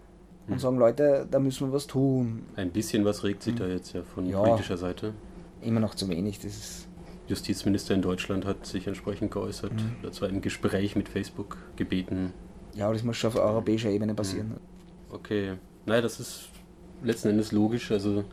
[0.46, 0.58] und hm.
[0.58, 2.44] sagen, Leute, da müssen wir was tun.
[2.56, 3.60] Ein bisschen was regt sich hm.
[3.60, 5.12] da jetzt ja von ja, politischer Seite.
[5.60, 6.38] Immer noch zu wenig.
[6.40, 6.88] Das ist
[7.28, 9.96] Justizminister in Deutschland hat sich entsprechend geäußert, mhm.
[10.02, 12.32] dazu im Gespräch mit Facebook gebeten.
[12.74, 14.50] Ja, aber das muss schon auf europäischer Ebene passieren.
[14.50, 14.56] Hm.
[15.10, 15.54] Okay.
[15.86, 16.50] Nein, das ist
[17.02, 17.90] letzten Endes logisch.
[17.90, 18.24] Also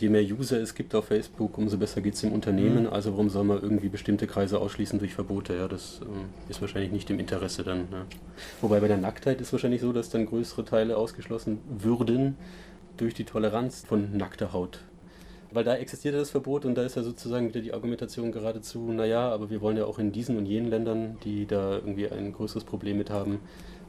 [0.00, 2.84] je mehr User es gibt auf Facebook, umso besser geht es dem Unternehmen.
[2.84, 2.92] Mhm.
[2.92, 5.56] Also warum soll man irgendwie bestimmte Kreise ausschließen durch Verbote?
[5.56, 7.88] Ja, das äh, ist wahrscheinlich nicht im Interesse dann.
[7.90, 8.06] Ja.
[8.60, 12.36] Wobei bei der Nacktheit ist wahrscheinlich so, dass dann größere Teile ausgeschlossen würden
[12.96, 14.80] durch die Toleranz von nackter Haut.
[15.50, 18.92] Weil da existiert ja das Verbot und da ist ja sozusagen wieder die Argumentation geradezu,
[18.92, 22.34] naja, aber wir wollen ja auch in diesen und jenen Ländern, die da irgendwie ein
[22.34, 23.38] größeres Problem mit haben,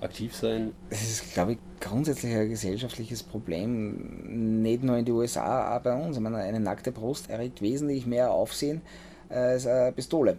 [0.01, 0.73] aktiv sein.
[0.89, 5.93] Das ist, glaube ich, grundsätzlich ein gesellschaftliches Problem, nicht nur in den USA, auch bei
[5.93, 6.17] uns.
[6.17, 8.81] Ich meine, eine nackte Brust erregt wesentlich mehr Aufsehen
[9.29, 10.37] als eine Pistole.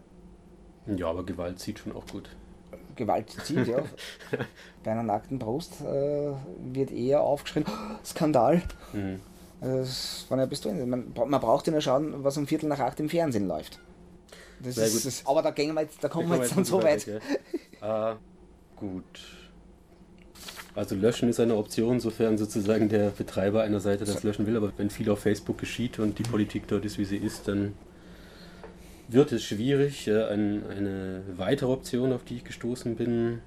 [0.87, 2.31] Ja, aber Gewalt zieht schon auch gut.
[2.97, 3.83] Gewalt zieht, ja.
[4.85, 6.33] bei einer nackten Brust äh,
[6.73, 7.65] wird eher aufgeschrien,
[8.05, 8.63] Skandal.
[8.93, 9.21] Mhm.
[9.61, 10.87] Von einer Pistole.
[10.87, 13.79] Man, man braucht ja nur schauen, was um Viertel nach acht im Fernsehen läuft.
[14.63, 17.07] Das ist, das, aber da, gehen wir jetzt, da kommen wir jetzt dann so weit.
[17.07, 17.23] weit.
[17.83, 18.17] ah,
[18.77, 19.40] gut.
[20.75, 24.57] Also löschen ist eine Option, sofern sozusagen der Betreiber einer Seite das löschen will.
[24.57, 27.75] Aber wenn viel auf Facebook geschieht und die Politik dort ist, wie sie ist, dann
[29.09, 30.09] wird es schwierig.
[30.09, 33.41] Ein, eine weitere Option, auf die ich gestoßen bin,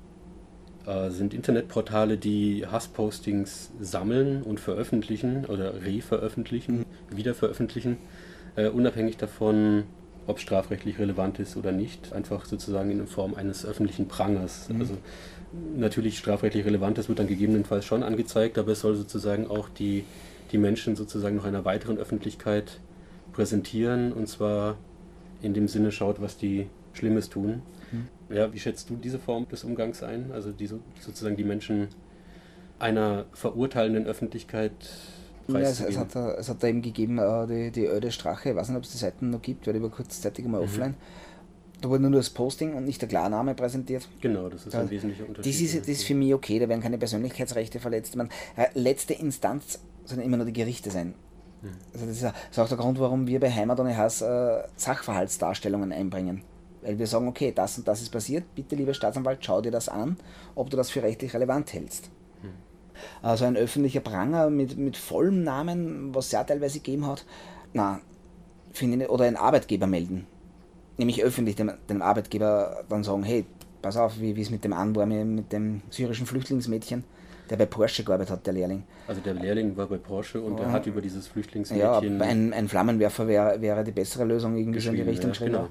[0.86, 7.98] äh, sind Internetportale, die Hasspostings sammeln und veröffentlichen oder reveröffentlichen, wiederveröffentlichen,
[8.58, 9.84] äh, unabhängig davon,
[10.28, 14.68] ob strafrechtlich relevant ist oder nicht, einfach sozusagen in Form eines öffentlichen Prangers.
[14.70, 14.82] Mhm.
[14.82, 14.98] Also
[15.76, 20.04] natürlich strafrechtlich Relevantes wird dann gegebenenfalls schon angezeigt, aber es soll sozusagen auch die,
[20.52, 22.80] die Menschen sozusagen noch einer weiteren Öffentlichkeit
[23.34, 24.78] präsentieren und zwar
[25.42, 27.62] in dem Sinne schaut, was die Schlimmes tun.
[27.92, 28.36] Mhm.
[28.36, 30.32] Ja, wie schätzt du diese Form des Umgangs ein?
[30.32, 31.90] Also die, sozusagen die Menschen
[32.80, 34.72] einer verurteilenden Öffentlichkeit
[35.48, 38.52] ja, es, es, hat da, es hat da eben gegeben, äh, die, die Öde Strache,
[38.52, 40.64] ich weiß nicht, ob es die Seiten noch gibt, weil die war kurzzeitig mal mhm.
[40.64, 40.96] offline
[41.84, 44.08] da wurde nur das Posting und nicht der Klarname präsentiert.
[44.22, 45.54] Genau, das ist da, ein wesentlicher Unterschied.
[45.54, 48.16] Das ist, das ist für mich okay, da werden keine Persönlichkeitsrechte verletzt.
[48.16, 51.14] Man, äh, letzte Instanz sollen immer nur die Gerichte sein.
[51.62, 51.72] Hm.
[51.94, 54.64] Also das ist, das ist, auch der Grund, warum wir bei Heimat ohne Hass äh,
[54.78, 56.44] Sachverhaltsdarstellungen einbringen.
[56.84, 59.90] Weil wir sagen, okay, das und das ist passiert, bitte lieber Staatsanwalt, schau dir das
[59.90, 60.16] an,
[60.56, 62.12] ob du das für rechtlich relevant hältst.
[62.44, 62.52] Hm.
[63.22, 67.26] Also ein öffentlicher Pranger mit, mit vollem Namen, was es ja teilweise gegeben hat,
[67.74, 68.00] na,
[68.72, 70.28] finde oder ein Arbeitgeber melden
[70.98, 73.46] nämlich öffentlich dem, dem Arbeitgeber dann sagen, hey,
[73.82, 77.04] pass auf, wie es mit dem an war, mit dem syrischen Flüchtlingsmädchen,
[77.50, 78.84] der bei Porsche gearbeitet hat, der Lehrling.
[79.08, 82.20] Also der Lehrling war bei Porsche und er hat über dieses Flüchtlingsmädchen...
[82.20, 85.46] Ja, ein, ein Flammenwerfer wäre wär die bessere Lösung, irgendwie so in die Richtung ja,
[85.46, 85.68] genau.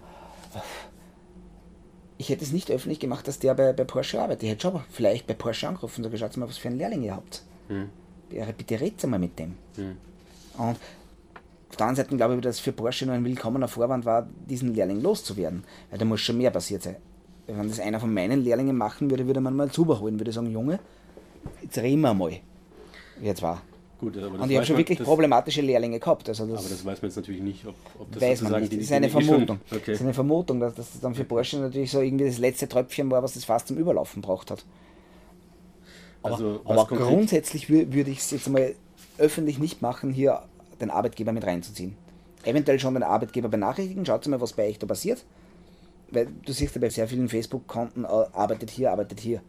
[2.18, 4.44] Ich hätte es nicht öffentlich gemacht, dass der bei, bei Porsche arbeitet.
[4.44, 7.02] Ich hätte schon vielleicht bei Porsche angerufen und gesagt, schaut mal, was für einen Lehrling
[7.02, 7.42] ihr habt.
[7.68, 7.88] Hm.
[8.28, 9.54] Bitte redet mal mit dem.
[9.76, 9.96] Hm.
[10.58, 10.76] Und
[11.72, 14.74] auf der anderen Seite glaube ich, dass für Porsche nur ein willkommener Vorwand war, diesen
[14.74, 15.64] Lehrling loszuwerden.
[15.88, 16.96] Weil da muss schon mehr passiert sein.
[17.46, 20.50] Wenn das einer von meinen Lehrlingen machen würde, würde man mal Zuber holen, würde sagen,
[20.50, 20.80] Junge,
[21.62, 22.32] jetzt reden wir mal.
[23.22, 23.62] Jetzt war.
[23.98, 26.28] Gut, und ich habe schon wirklich problematische Lehrlinge gehabt.
[26.28, 28.72] Also das aber das weiß man jetzt natürlich nicht, ob, ob das weiß man nicht.
[28.74, 29.58] Das ist eine Vermutung.
[29.70, 29.80] Okay.
[29.86, 33.10] Das ist eine Vermutung, dass das dann für Porsche natürlich so irgendwie das letzte Tröpfchen
[33.10, 34.62] war, was das fast zum Überlaufen braucht hat.
[36.22, 38.74] Aber, also, aber grundsätzlich würde ich es jetzt mal
[39.16, 40.42] öffentlich nicht machen, hier
[40.82, 41.96] den Arbeitgeber mit reinzuziehen.
[42.44, 45.24] Eventuell schon den Arbeitgeber benachrichtigen, schaut mal, was bei euch da passiert.
[46.10, 49.40] Weil du siehst ja bei sehr vielen Facebook-Konten, arbeitet hier, arbeitet hier.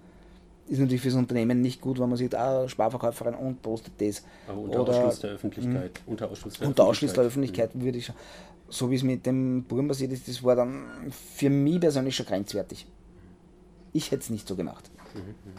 [0.68, 4.24] Ist natürlich für das Unternehmen nicht gut, wenn man sieht, ah, Sparverkäuferin und postet das.
[4.48, 5.92] Aber unter Oder, Ausschluss der Öffentlichkeit.
[6.06, 8.16] Mh, unter Ausschluss der unter Ausschluss der Öffentlichkeit würde ich schon.
[8.70, 12.26] So wie es mit dem Burm passiert ist, das war dann für mich persönlich schon
[12.26, 12.88] grenzwertig.
[13.92, 14.90] Ich hätte es nicht so gemacht.
[15.14, 15.58] Mhm, mhm.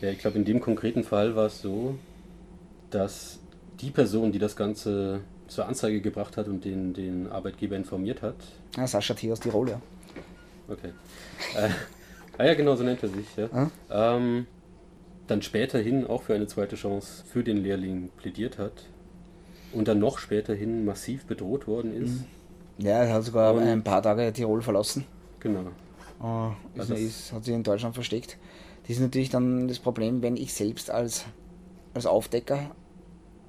[0.00, 1.96] Ja, ich glaube, in dem konkreten Fall war es so,
[2.90, 3.40] dass
[3.84, 8.36] die Person, die das Ganze zur Anzeige gebracht hat und den, den Arbeitgeber informiert hat.
[8.76, 9.30] Ja, Sascha T.
[9.30, 9.80] aus Tirol, ja.
[10.68, 10.92] Okay.
[11.56, 11.68] äh,
[12.38, 13.26] ah ja, genau, so nennt er sich.
[13.36, 13.50] Ja.
[13.52, 13.70] Hm?
[13.90, 14.46] Ähm,
[15.26, 18.72] dann späterhin auch für eine zweite Chance für den Lehrling plädiert hat
[19.72, 22.20] und dann noch späterhin massiv bedroht worden ist.
[22.20, 22.24] Hm.
[22.78, 25.04] Ja, er hat sogar und, ein paar Tage Tirol verlassen.
[25.40, 25.66] Genau.
[26.22, 28.38] Oh, ist, also ist, hat sich in Deutschland versteckt.
[28.82, 31.26] Das ist natürlich dann das Problem, wenn ich selbst als,
[31.92, 32.70] als Aufdecker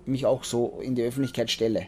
[0.05, 1.87] mich auch so in die Öffentlichkeit stelle.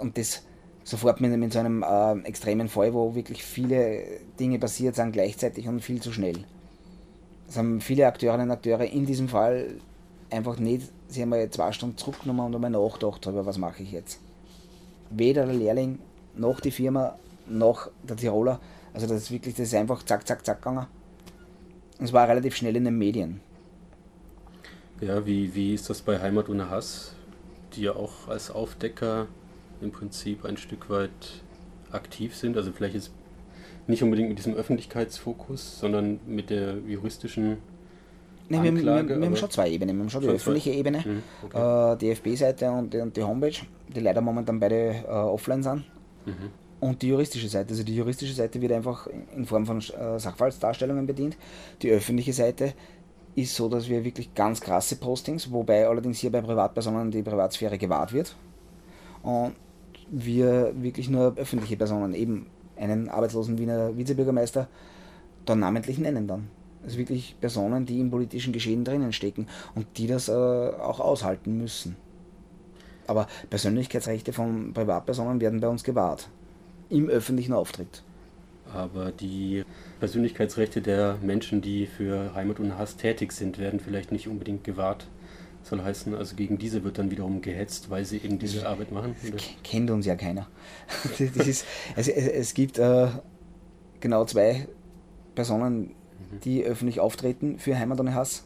[0.00, 0.42] Und das
[0.84, 4.04] sofort mit, mit so einem äh, extremen Fall, wo wirklich viele
[4.38, 6.44] Dinge passiert sind gleichzeitig und viel zu schnell.
[7.48, 9.74] Es haben viele Akteurinnen und Akteure in diesem Fall
[10.30, 13.92] einfach nicht, sie haben mal zwei Stunden zurückgenommen und einmal nachgedacht darüber, was mache ich
[13.92, 14.20] jetzt.
[15.10, 15.98] Weder der Lehrling,
[16.34, 18.60] noch die Firma, noch der Tiroler.
[18.94, 20.86] Also das ist wirklich, das ist einfach zack, zack, zack gegangen.
[21.98, 23.40] Und es war relativ schnell in den Medien.
[25.00, 27.14] Ja, wie, wie ist das bei Heimat ohne Hass?
[27.76, 29.26] Die ja auch als Aufdecker
[29.80, 31.10] im Prinzip ein Stück weit
[31.90, 32.56] aktiv sind.
[32.56, 33.12] Also vielleicht ist
[33.86, 37.58] nicht unbedingt mit diesem Öffentlichkeitsfokus, sondern mit der juristischen
[38.48, 39.96] Nee, wir, wir, wir, haben schon zwei Ebenen.
[39.96, 40.78] Wir haben schon die öffentliche zwei.
[40.78, 41.92] Ebene, mhm, okay.
[41.92, 43.54] äh, die FB-Seite und, und, die Homepage,
[43.88, 45.84] die leider momentan beide äh, offline sind.
[46.26, 46.50] Mhm.
[46.80, 47.70] Und die juristische Seite.
[47.70, 51.36] Also die juristische Seite wird einfach in Form von äh, Sachverhaltsdarstellungen bedient.
[51.80, 52.74] Die öffentliche Seite
[53.34, 57.78] ist so, dass wir wirklich ganz krasse Postings, wobei allerdings hier bei Privatpersonen die Privatsphäre
[57.78, 58.36] gewahrt wird.
[59.22, 59.54] und
[60.12, 64.68] wir wirklich nur öffentliche Personen, eben einen arbeitslosen Wiener Vizebürgermeister,
[65.46, 66.48] dann namentlich nennen dann.
[66.84, 71.56] Also wirklich Personen, die im politischen Geschehen drinnen stecken und die das äh, auch aushalten
[71.56, 71.96] müssen.
[73.06, 76.28] Aber Persönlichkeitsrechte von Privatpersonen werden bei uns gewahrt.
[76.90, 78.02] Im öffentlichen Auftritt.
[78.72, 79.64] Aber die
[80.00, 85.06] Persönlichkeitsrechte der Menschen, die für Heimat und Hass tätig sind, werden vielleicht nicht unbedingt gewahrt.
[85.62, 89.14] Soll heißen, also gegen diese wird dann wiederum gehetzt, weil sie eben diese Arbeit machen.
[89.26, 89.36] Oder?
[89.62, 90.48] Kennt uns ja keiner.
[91.18, 91.64] das ist,
[91.94, 93.08] es, es, gibt äh,
[94.00, 94.66] genau zwei
[95.36, 96.40] Personen, mhm.
[96.44, 98.44] die öffentlich auftreten für Heimat ohne Hass.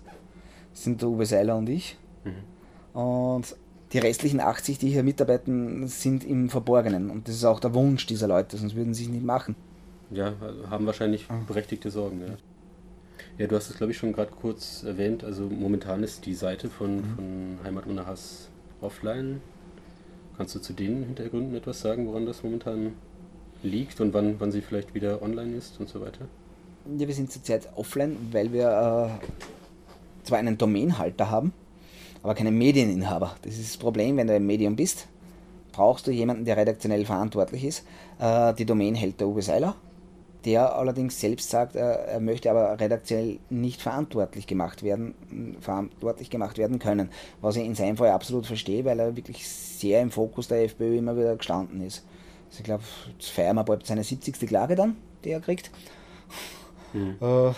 [0.72, 1.96] Das sind der Uwe Seiler und ich.
[2.24, 3.00] Mhm.
[3.00, 3.56] Und
[3.92, 7.08] die restlichen 80, die hier mitarbeiten, sind im Verborgenen.
[7.10, 9.56] Und das ist auch der Wunsch dieser Leute, sonst würden sie es nicht machen.
[10.10, 10.34] Ja,
[10.70, 11.40] haben wahrscheinlich ah.
[11.46, 12.20] berechtigte Sorgen.
[12.20, 12.34] Ja,
[13.38, 15.24] ja du hast es, glaube ich, schon gerade kurz erwähnt.
[15.24, 17.14] Also momentan ist die Seite von, mhm.
[17.16, 18.48] von Heimat ohne Hass
[18.80, 19.40] offline.
[20.36, 22.92] Kannst du zu den Hintergründen etwas sagen, woran das momentan
[23.62, 26.26] liegt und wann, wann sie vielleicht wieder online ist und so weiter?
[26.98, 29.26] Ja, wir sind zurzeit offline, weil wir äh,
[30.24, 31.52] zwar einen Domainhalter haben,
[32.22, 33.34] aber keinen Medieninhaber.
[33.42, 35.08] Das ist das Problem, wenn du ein Medium bist,
[35.72, 37.86] brauchst du jemanden, der redaktionell verantwortlich ist.
[38.20, 39.74] Äh, die Domain hält der Uwe Seiler
[40.46, 46.78] der allerdings selbst sagt, er möchte aber redaktionell nicht verantwortlich gemacht werden, verantwortlich gemacht werden
[46.78, 47.10] können.
[47.40, 50.98] Was ich in seinem Fall absolut verstehe, weil er wirklich sehr im Fokus der FPÖ
[50.98, 52.06] immer wieder gestanden ist.
[52.48, 52.84] Also ich glaube,
[53.18, 54.38] jetzt feiern wir bald seine 70.
[54.46, 55.72] Klage dann, die er kriegt.
[56.92, 57.16] Mhm.
[57.20, 57.52] Äh,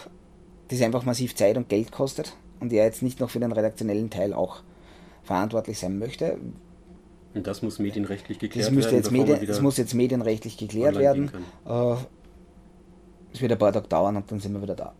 [0.68, 4.08] das einfach massiv Zeit und Geld kostet und er jetzt nicht noch für den redaktionellen
[4.08, 4.62] Teil auch
[5.22, 6.38] verantwortlich sein möchte.
[7.34, 8.96] Und das muss medienrechtlich geklärt das werden.
[8.96, 11.30] Jetzt Medien, das muss jetzt medienrechtlich geklärt werden.
[11.66, 11.94] Äh,
[13.32, 14.94] es wird ein paar Tage dauern und dann sind wir wieder da.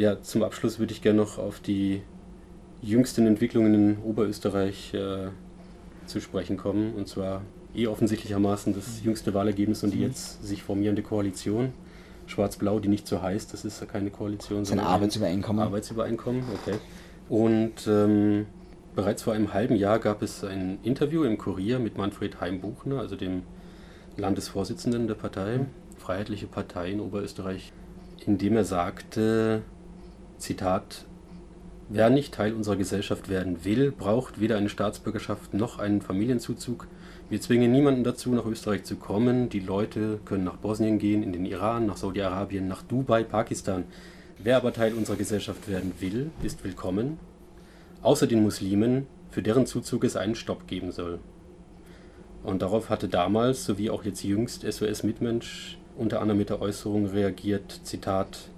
[0.00, 2.00] Ja, zum Abschluss würde ich gerne noch auf die
[2.80, 5.28] jüngsten Entwicklungen in Oberösterreich äh,
[6.06, 6.94] zu sprechen kommen.
[6.94, 7.42] Und zwar
[7.74, 10.04] eh offensichtlichermaßen das jüngste Wahlergebnis und die mhm.
[10.04, 11.72] jetzt sich formierende Koalition.
[12.26, 15.64] Schwarz-Blau, die nicht so heißt, das ist ja keine Koalition, sondern ein Arbeitsübereinkommen.
[15.64, 16.76] Arbeitsübereinkommen, okay.
[17.28, 18.46] Und ähm,
[18.94, 23.16] bereits vor einem halben Jahr gab es ein Interview im Kurier mit Manfred Heimbuchner, also
[23.16, 23.42] dem
[24.16, 25.66] Landesvorsitzenden der Partei,
[25.98, 27.72] Freiheitliche Partei in Oberösterreich,
[28.26, 29.62] in dem er sagte,
[30.38, 31.04] Zitat,
[31.92, 36.86] Wer nicht Teil unserer Gesellschaft werden will, braucht weder eine Staatsbürgerschaft noch einen Familienzuzug,
[37.30, 39.48] wir zwingen niemanden dazu, nach Österreich zu kommen.
[39.50, 43.84] Die Leute können nach Bosnien gehen, in den Iran, nach Saudi-Arabien, nach Dubai, Pakistan.
[44.38, 47.18] Wer aber Teil unserer Gesellschaft werden will, ist willkommen.
[48.02, 51.20] Außer den Muslimen, für deren Zuzug es einen Stopp geben soll.
[52.42, 57.06] Und darauf hatte damals, sowie auch jetzt jüngst, SOS Mitmensch unter anderem mit der Äußerung
[57.06, 58.48] reagiert, Zitat,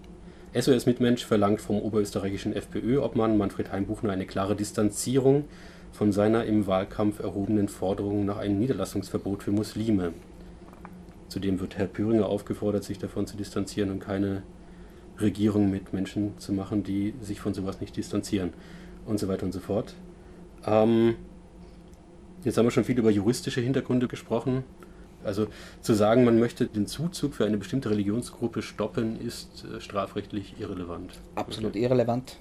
[0.54, 5.44] SOS Mitmensch verlangt vom oberösterreichischen FPÖ-Obmann Manfred Heimbuchner eine klare Distanzierung
[5.92, 10.12] von seiner im Wahlkampf erhobenen Forderung nach einem Niederlassungsverbot für Muslime.
[11.28, 14.42] Zudem wird Herr Püringer aufgefordert, sich davon zu distanzieren und keine
[15.18, 18.52] Regierung mit Menschen zu machen, die sich von sowas nicht distanzieren
[19.06, 19.94] und so weiter und so fort.
[20.66, 21.14] Ähm,
[22.44, 24.64] jetzt haben wir schon viel über juristische Hintergründe gesprochen.
[25.24, 25.46] Also
[25.80, 31.12] zu sagen, man möchte den Zuzug für eine bestimmte Religionsgruppe stoppen, ist äh, strafrechtlich irrelevant.
[31.34, 32.38] Absolut irrelevant.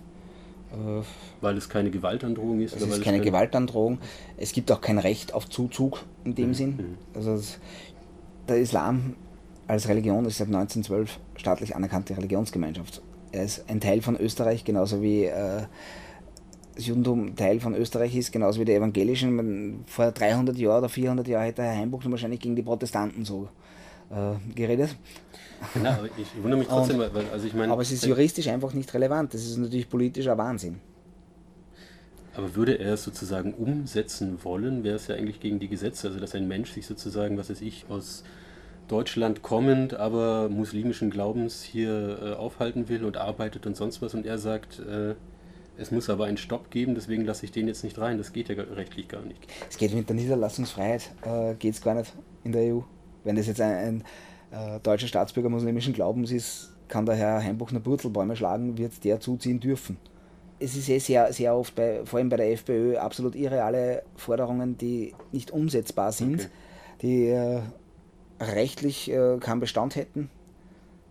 [0.72, 1.04] Äh,
[1.42, 2.76] weil es keine Gewaltandrohung ist?
[2.76, 4.00] Es ist keine Gewaltandrohung.
[4.38, 6.54] Es gibt auch kein Recht auf Zuzug in dem mhm.
[6.54, 6.70] Sinn.
[6.78, 6.98] Mhm.
[7.14, 7.40] Also
[8.48, 9.16] der Islam
[9.68, 13.02] als Religion ist seit 1912 staatlich anerkannte Religionsgemeinschaft.
[13.32, 15.64] Er ist ein Teil von Österreich, genauso wie äh,
[16.76, 19.84] das Judentum Teil von Österreich ist, genauso wie die Evangelischen.
[19.88, 23.50] Vor 300 Jahren oder 400 Jahren hätte Herr Heimbuch wahrscheinlich gegen die Protestanten so
[24.10, 24.96] äh, geredet.
[25.76, 27.72] Na, aber ich wundere mich trotzdem, Und, weil, also ich meine.
[27.72, 29.34] Aber es ist juristisch einfach nicht relevant.
[29.34, 30.80] Das ist natürlich politischer Wahnsinn.
[32.34, 36.08] Aber würde er es sozusagen umsetzen wollen, wäre es ja eigentlich gegen die Gesetze.
[36.08, 38.24] Also, dass ein Mensch sich sozusagen, was weiß ich, aus
[38.88, 44.14] Deutschland kommend, aber muslimischen Glaubens hier äh, aufhalten will und arbeitet und sonst was.
[44.14, 45.16] Und er sagt, äh,
[45.78, 48.18] es muss aber einen Stopp geben, deswegen lasse ich den jetzt nicht rein.
[48.18, 49.40] Das geht ja rechtlich gar nicht.
[49.70, 52.14] Es geht mit der Niederlassungsfreiheit, äh, geht es gar nicht
[52.44, 52.82] in der EU.
[53.24, 54.04] Wenn das jetzt ein,
[54.52, 59.20] ein äh, deutscher Staatsbürger muslimischen Glaubens ist, kann der Herr Heimbuchner Burzelbäume schlagen, wird der
[59.20, 59.98] zuziehen dürfen.
[60.60, 64.78] Es ist eh sehr, sehr oft, bei, vor allem bei der FPÖ, absolut irreale Forderungen,
[64.78, 66.50] die nicht umsetzbar sind, okay.
[67.02, 67.62] die äh,
[68.40, 70.30] rechtlich äh, keinen Bestand hätten.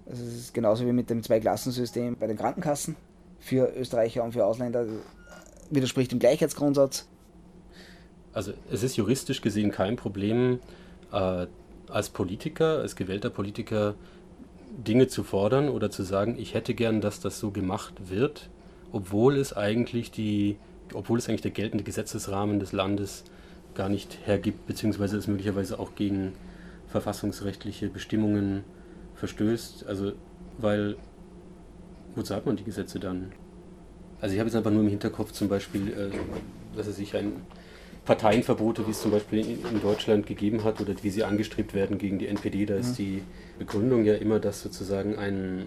[0.06, 2.94] Also es ist genauso wie mit dem Zweiklassensystem bei den Krankenkassen.
[3.40, 4.86] Für Österreicher und für Ausländer
[5.70, 7.06] widerspricht dem Gleichheitsgrundsatz.
[8.32, 10.60] also es ist juristisch gesehen kein Problem,
[11.12, 11.46] äh,
[11.88, 13.94] als Politiker, als gewählter Politiker
[14.86, 18.48] Dinge zu fordern oder zu sagen, ich hätte gern, dass das so gemacht wird,
[18.92, 20.56] obwohl es eigentlich die,
[20.94, 23.24] obwohl es eigentlich der geltende Gesetzesrahmen des Landes
[23.74, 26.32] gar nicht hergibt, beziehungsweise es möglicherweise auch gegen
[26.88, 28.64] verfassungsrechtliche Bestimmungen
[29.16, 29.86] verstößt.
[29.86, 30.12] Also,
[30.58, 30.96] weil,
[32.14, 33.32] wozu hat man die Gesetze dann?
[34.20, 37.32] Also ich habe jetzt einfach nur im Hinterkopf zum Beispiel, äh, dass es sich ein
[38.04, 42.18] Parteienverbote, wie es zum Beispiel in Deutschland gegeben hat oder wie sie angestrebt werden gegen
[42.18, 43.22] die NPD, da ist die
[43.58, 45.66] Begründung ja immer, dass sozusagen ein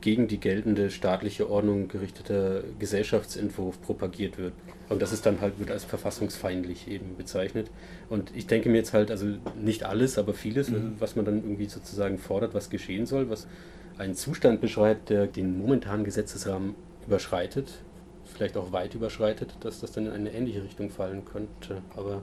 [0.00, 4.54] gegen die geltende staatliche Ordnung gerichteter Gesellschaftsentwurf propagiert wird.
[4.88, 7.70] Und das ist dann halt wird als verfassungsfeindlich eben bezeichnet.
[8.08, 9.26] Und ich denke mir jetzt halt, also
[9.60, 10.94] nicht alles, aber vieles, mhm.
[10.98, 13.46] was man dann irgendwie sozusagen fordert, was geschehen soll, was
[14.00, 16.74] einen Zustand beschreibt, der den momentanen Gesetzesrahmen
[17.06, 17.82] überschreitet,
[18.24, 21.82] vielleicht auch weit überschreitet, dass das dann in eine ähnliche Richtung fallen könnte.
[21.96, 22.22] Aber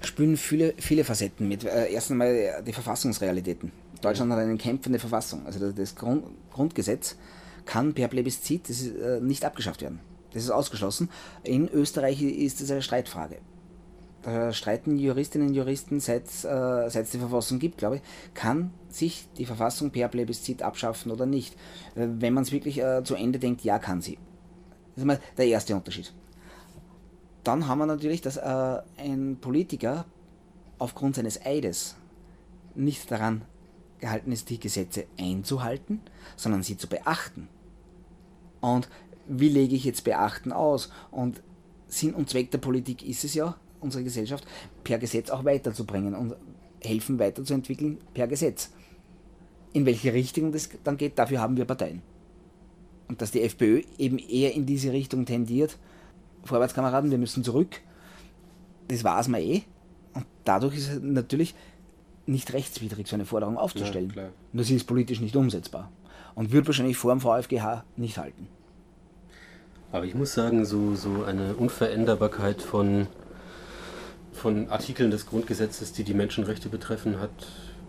[0.00, 1.64] spielen viele, viele Facetten mit.
[1.64, 3.72] Äh, erst einmal die Verfassungsrealitäten.
[4.00, 5.44] Deutschland hat eine kämpfende Verfassung.
[5.46, 7.16] Also das Grund, Grundgesetz
[7.64, 9.98] kann per Plebiszit ist, äh, nicht abgeschafft werden.
[10.32, 11.08] Das ist ausgeschlossen.
[11.42, 13.38] In Österreich ist es eine Streitfrage.
[14.26, 18.02] Da streiten Juristinnen und Juristen, seit, äh, seit es die Verfassung gibt, glaube ich,
[18.34, 21.54] kann sich die Verfassung per Plebiszit abschaffen oder nicht.
[21.94, 24.18] Äh, wenn man es wirklich äh, zu Ende denkt, ja, kann sie.
[24.96, 26.12] Das ist mal der erste Unterschied.
[27.44, 30.06] Dann haben wir natürlich, dass äh, ein Politiker
[30.80, 31.94] aufgrund seines Eides
[32.74, 33.42] nicht daran
[34.00, 36.00] gehalten ist, die Gesetze einzuhalten,
[36.34, 37.46] sondern sie zu beachten.
[38.60, 38.88] Und
[39.28, 40.90] wie lege ich jetzt Beachten aus?
[41.12, 41.44] Und
[41.86, 43.54] Sinn und Zweck der Politik ist es ja,
[43.86, 44.46] unsere Gesellschaft
[44.84, 46.34] per Gesetz auch weiterzubringen und
[46.82, 48.70] helfen weiterzuentwickeln per Gesetz.
[49.72, 52.02] In welche Richtung das dann geht, dafür haben wir Parteien
[53.08, 55.76] und dass die FPÖ eben eher in diese Richtung tendiert,
[56.44, 57.80] Vorwärtskameraden, wir müssen zurück,
[58.88, 59.62] das war es mal eh.
[60.14, 61.54] Und dadurch ist es natürlich
[62.26, 64.12] nicht rechtswidrig, so eine Forderung aufzustellen.
[64.14, 65.90] Ja, Nur sie ist politisch nicht umsetzbar
[66.34, 68.48] und wird wahrscheinlich vor dem VfGH nicht halten.
[69.92, 73.06] Aber ich muss sagen, so, so eine Unveränderbarkeit von,
[74.36, 77.30] von Artikeln des Grundgesetzes, die die Menschenrechte betreffen, hat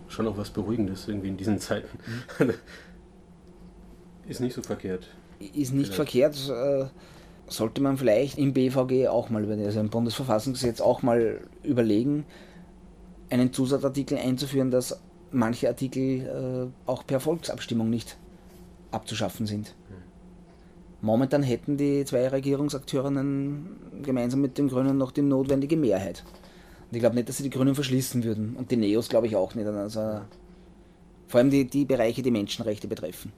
[0.08, 1.98] schon auch was Beruhigendes irgendwie in diesen Zeiten.
[2.38, 2.54] Mhm.
[4.28, 5.08] Ist nicht so verkehrt.
[5.38, 5.94] Ist nicht vielleicht.
[5.94, 6.48] verkehrt.
[6.48, 6.86] Äh,
[7.50, 12.26] sollte man vielleicht im BVG auch mal, also im Bundesverfassungsgesetz auch mal überlegen,
[13.30, 18.18] einen Zusatzartikel einzuführen, dass manche Artikel äh, auch per Volksabstimmung nicht
[18.90, 19.74] abzuschaffen sind.
[21.00, 26.24] Momentan hätten die zwei Regierungsakteurinnen gemeinsam mit den Grünen noch die notwendige Mehrheit.
[26.90, 28.56] Und ich glaube nicht, dass sie die Grünen verschließen würden.
[28.56, 29.66] Und die Neos glaube ich auch nicht.
[29.66, 30.20] Also,
[31.28, 33.32] vor allem die, die Bereiche, die Menschenrechte betreffen.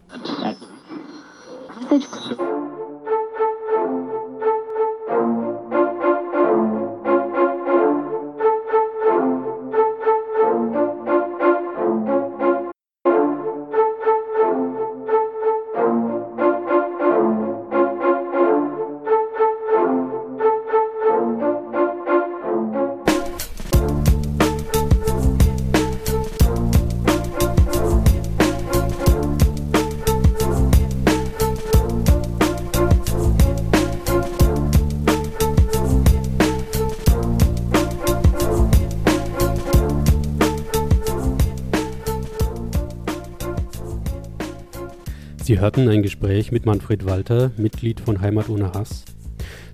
[45.50, 49.04] Sie hörten ein Gespräch mit Manfred Walter, Mitglied von Heimat ohne Hass,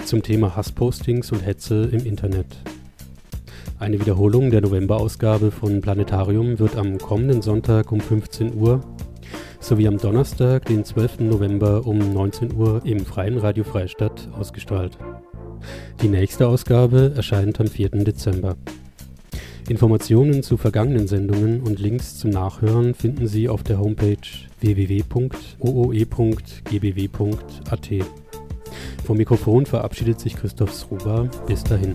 [0.06, 2.46] zum Thema Hasspostings und Hetze im Internet.
[3.78, 8.80] Eine Wiederholung der Novemberausgabe von Planetarium wird am kommenden Sonntag um 15 Uhr
[9.60, 11.18] sowie am Donnerstag, den 12.
[11.20, 14.96] November um 19 Uhr im Freien Radio Freistadt ausgestrahlt.
[16.00, 17.90] Die nächste Ausgabe erscheint am 4.
[17.90, 18.56] Dezember.
[19.68, 24.16] Informationen zu vergangenen Sendungen und Links zum Nachhören finden Sie auf der Homepage
[24.66, 25.64] www.ooe.gbw.at.
[29.04, 31.30] Vom Mikrofon verabschiedet sich Christoph Sruba.
[31.46, 31.94] Bis dahin.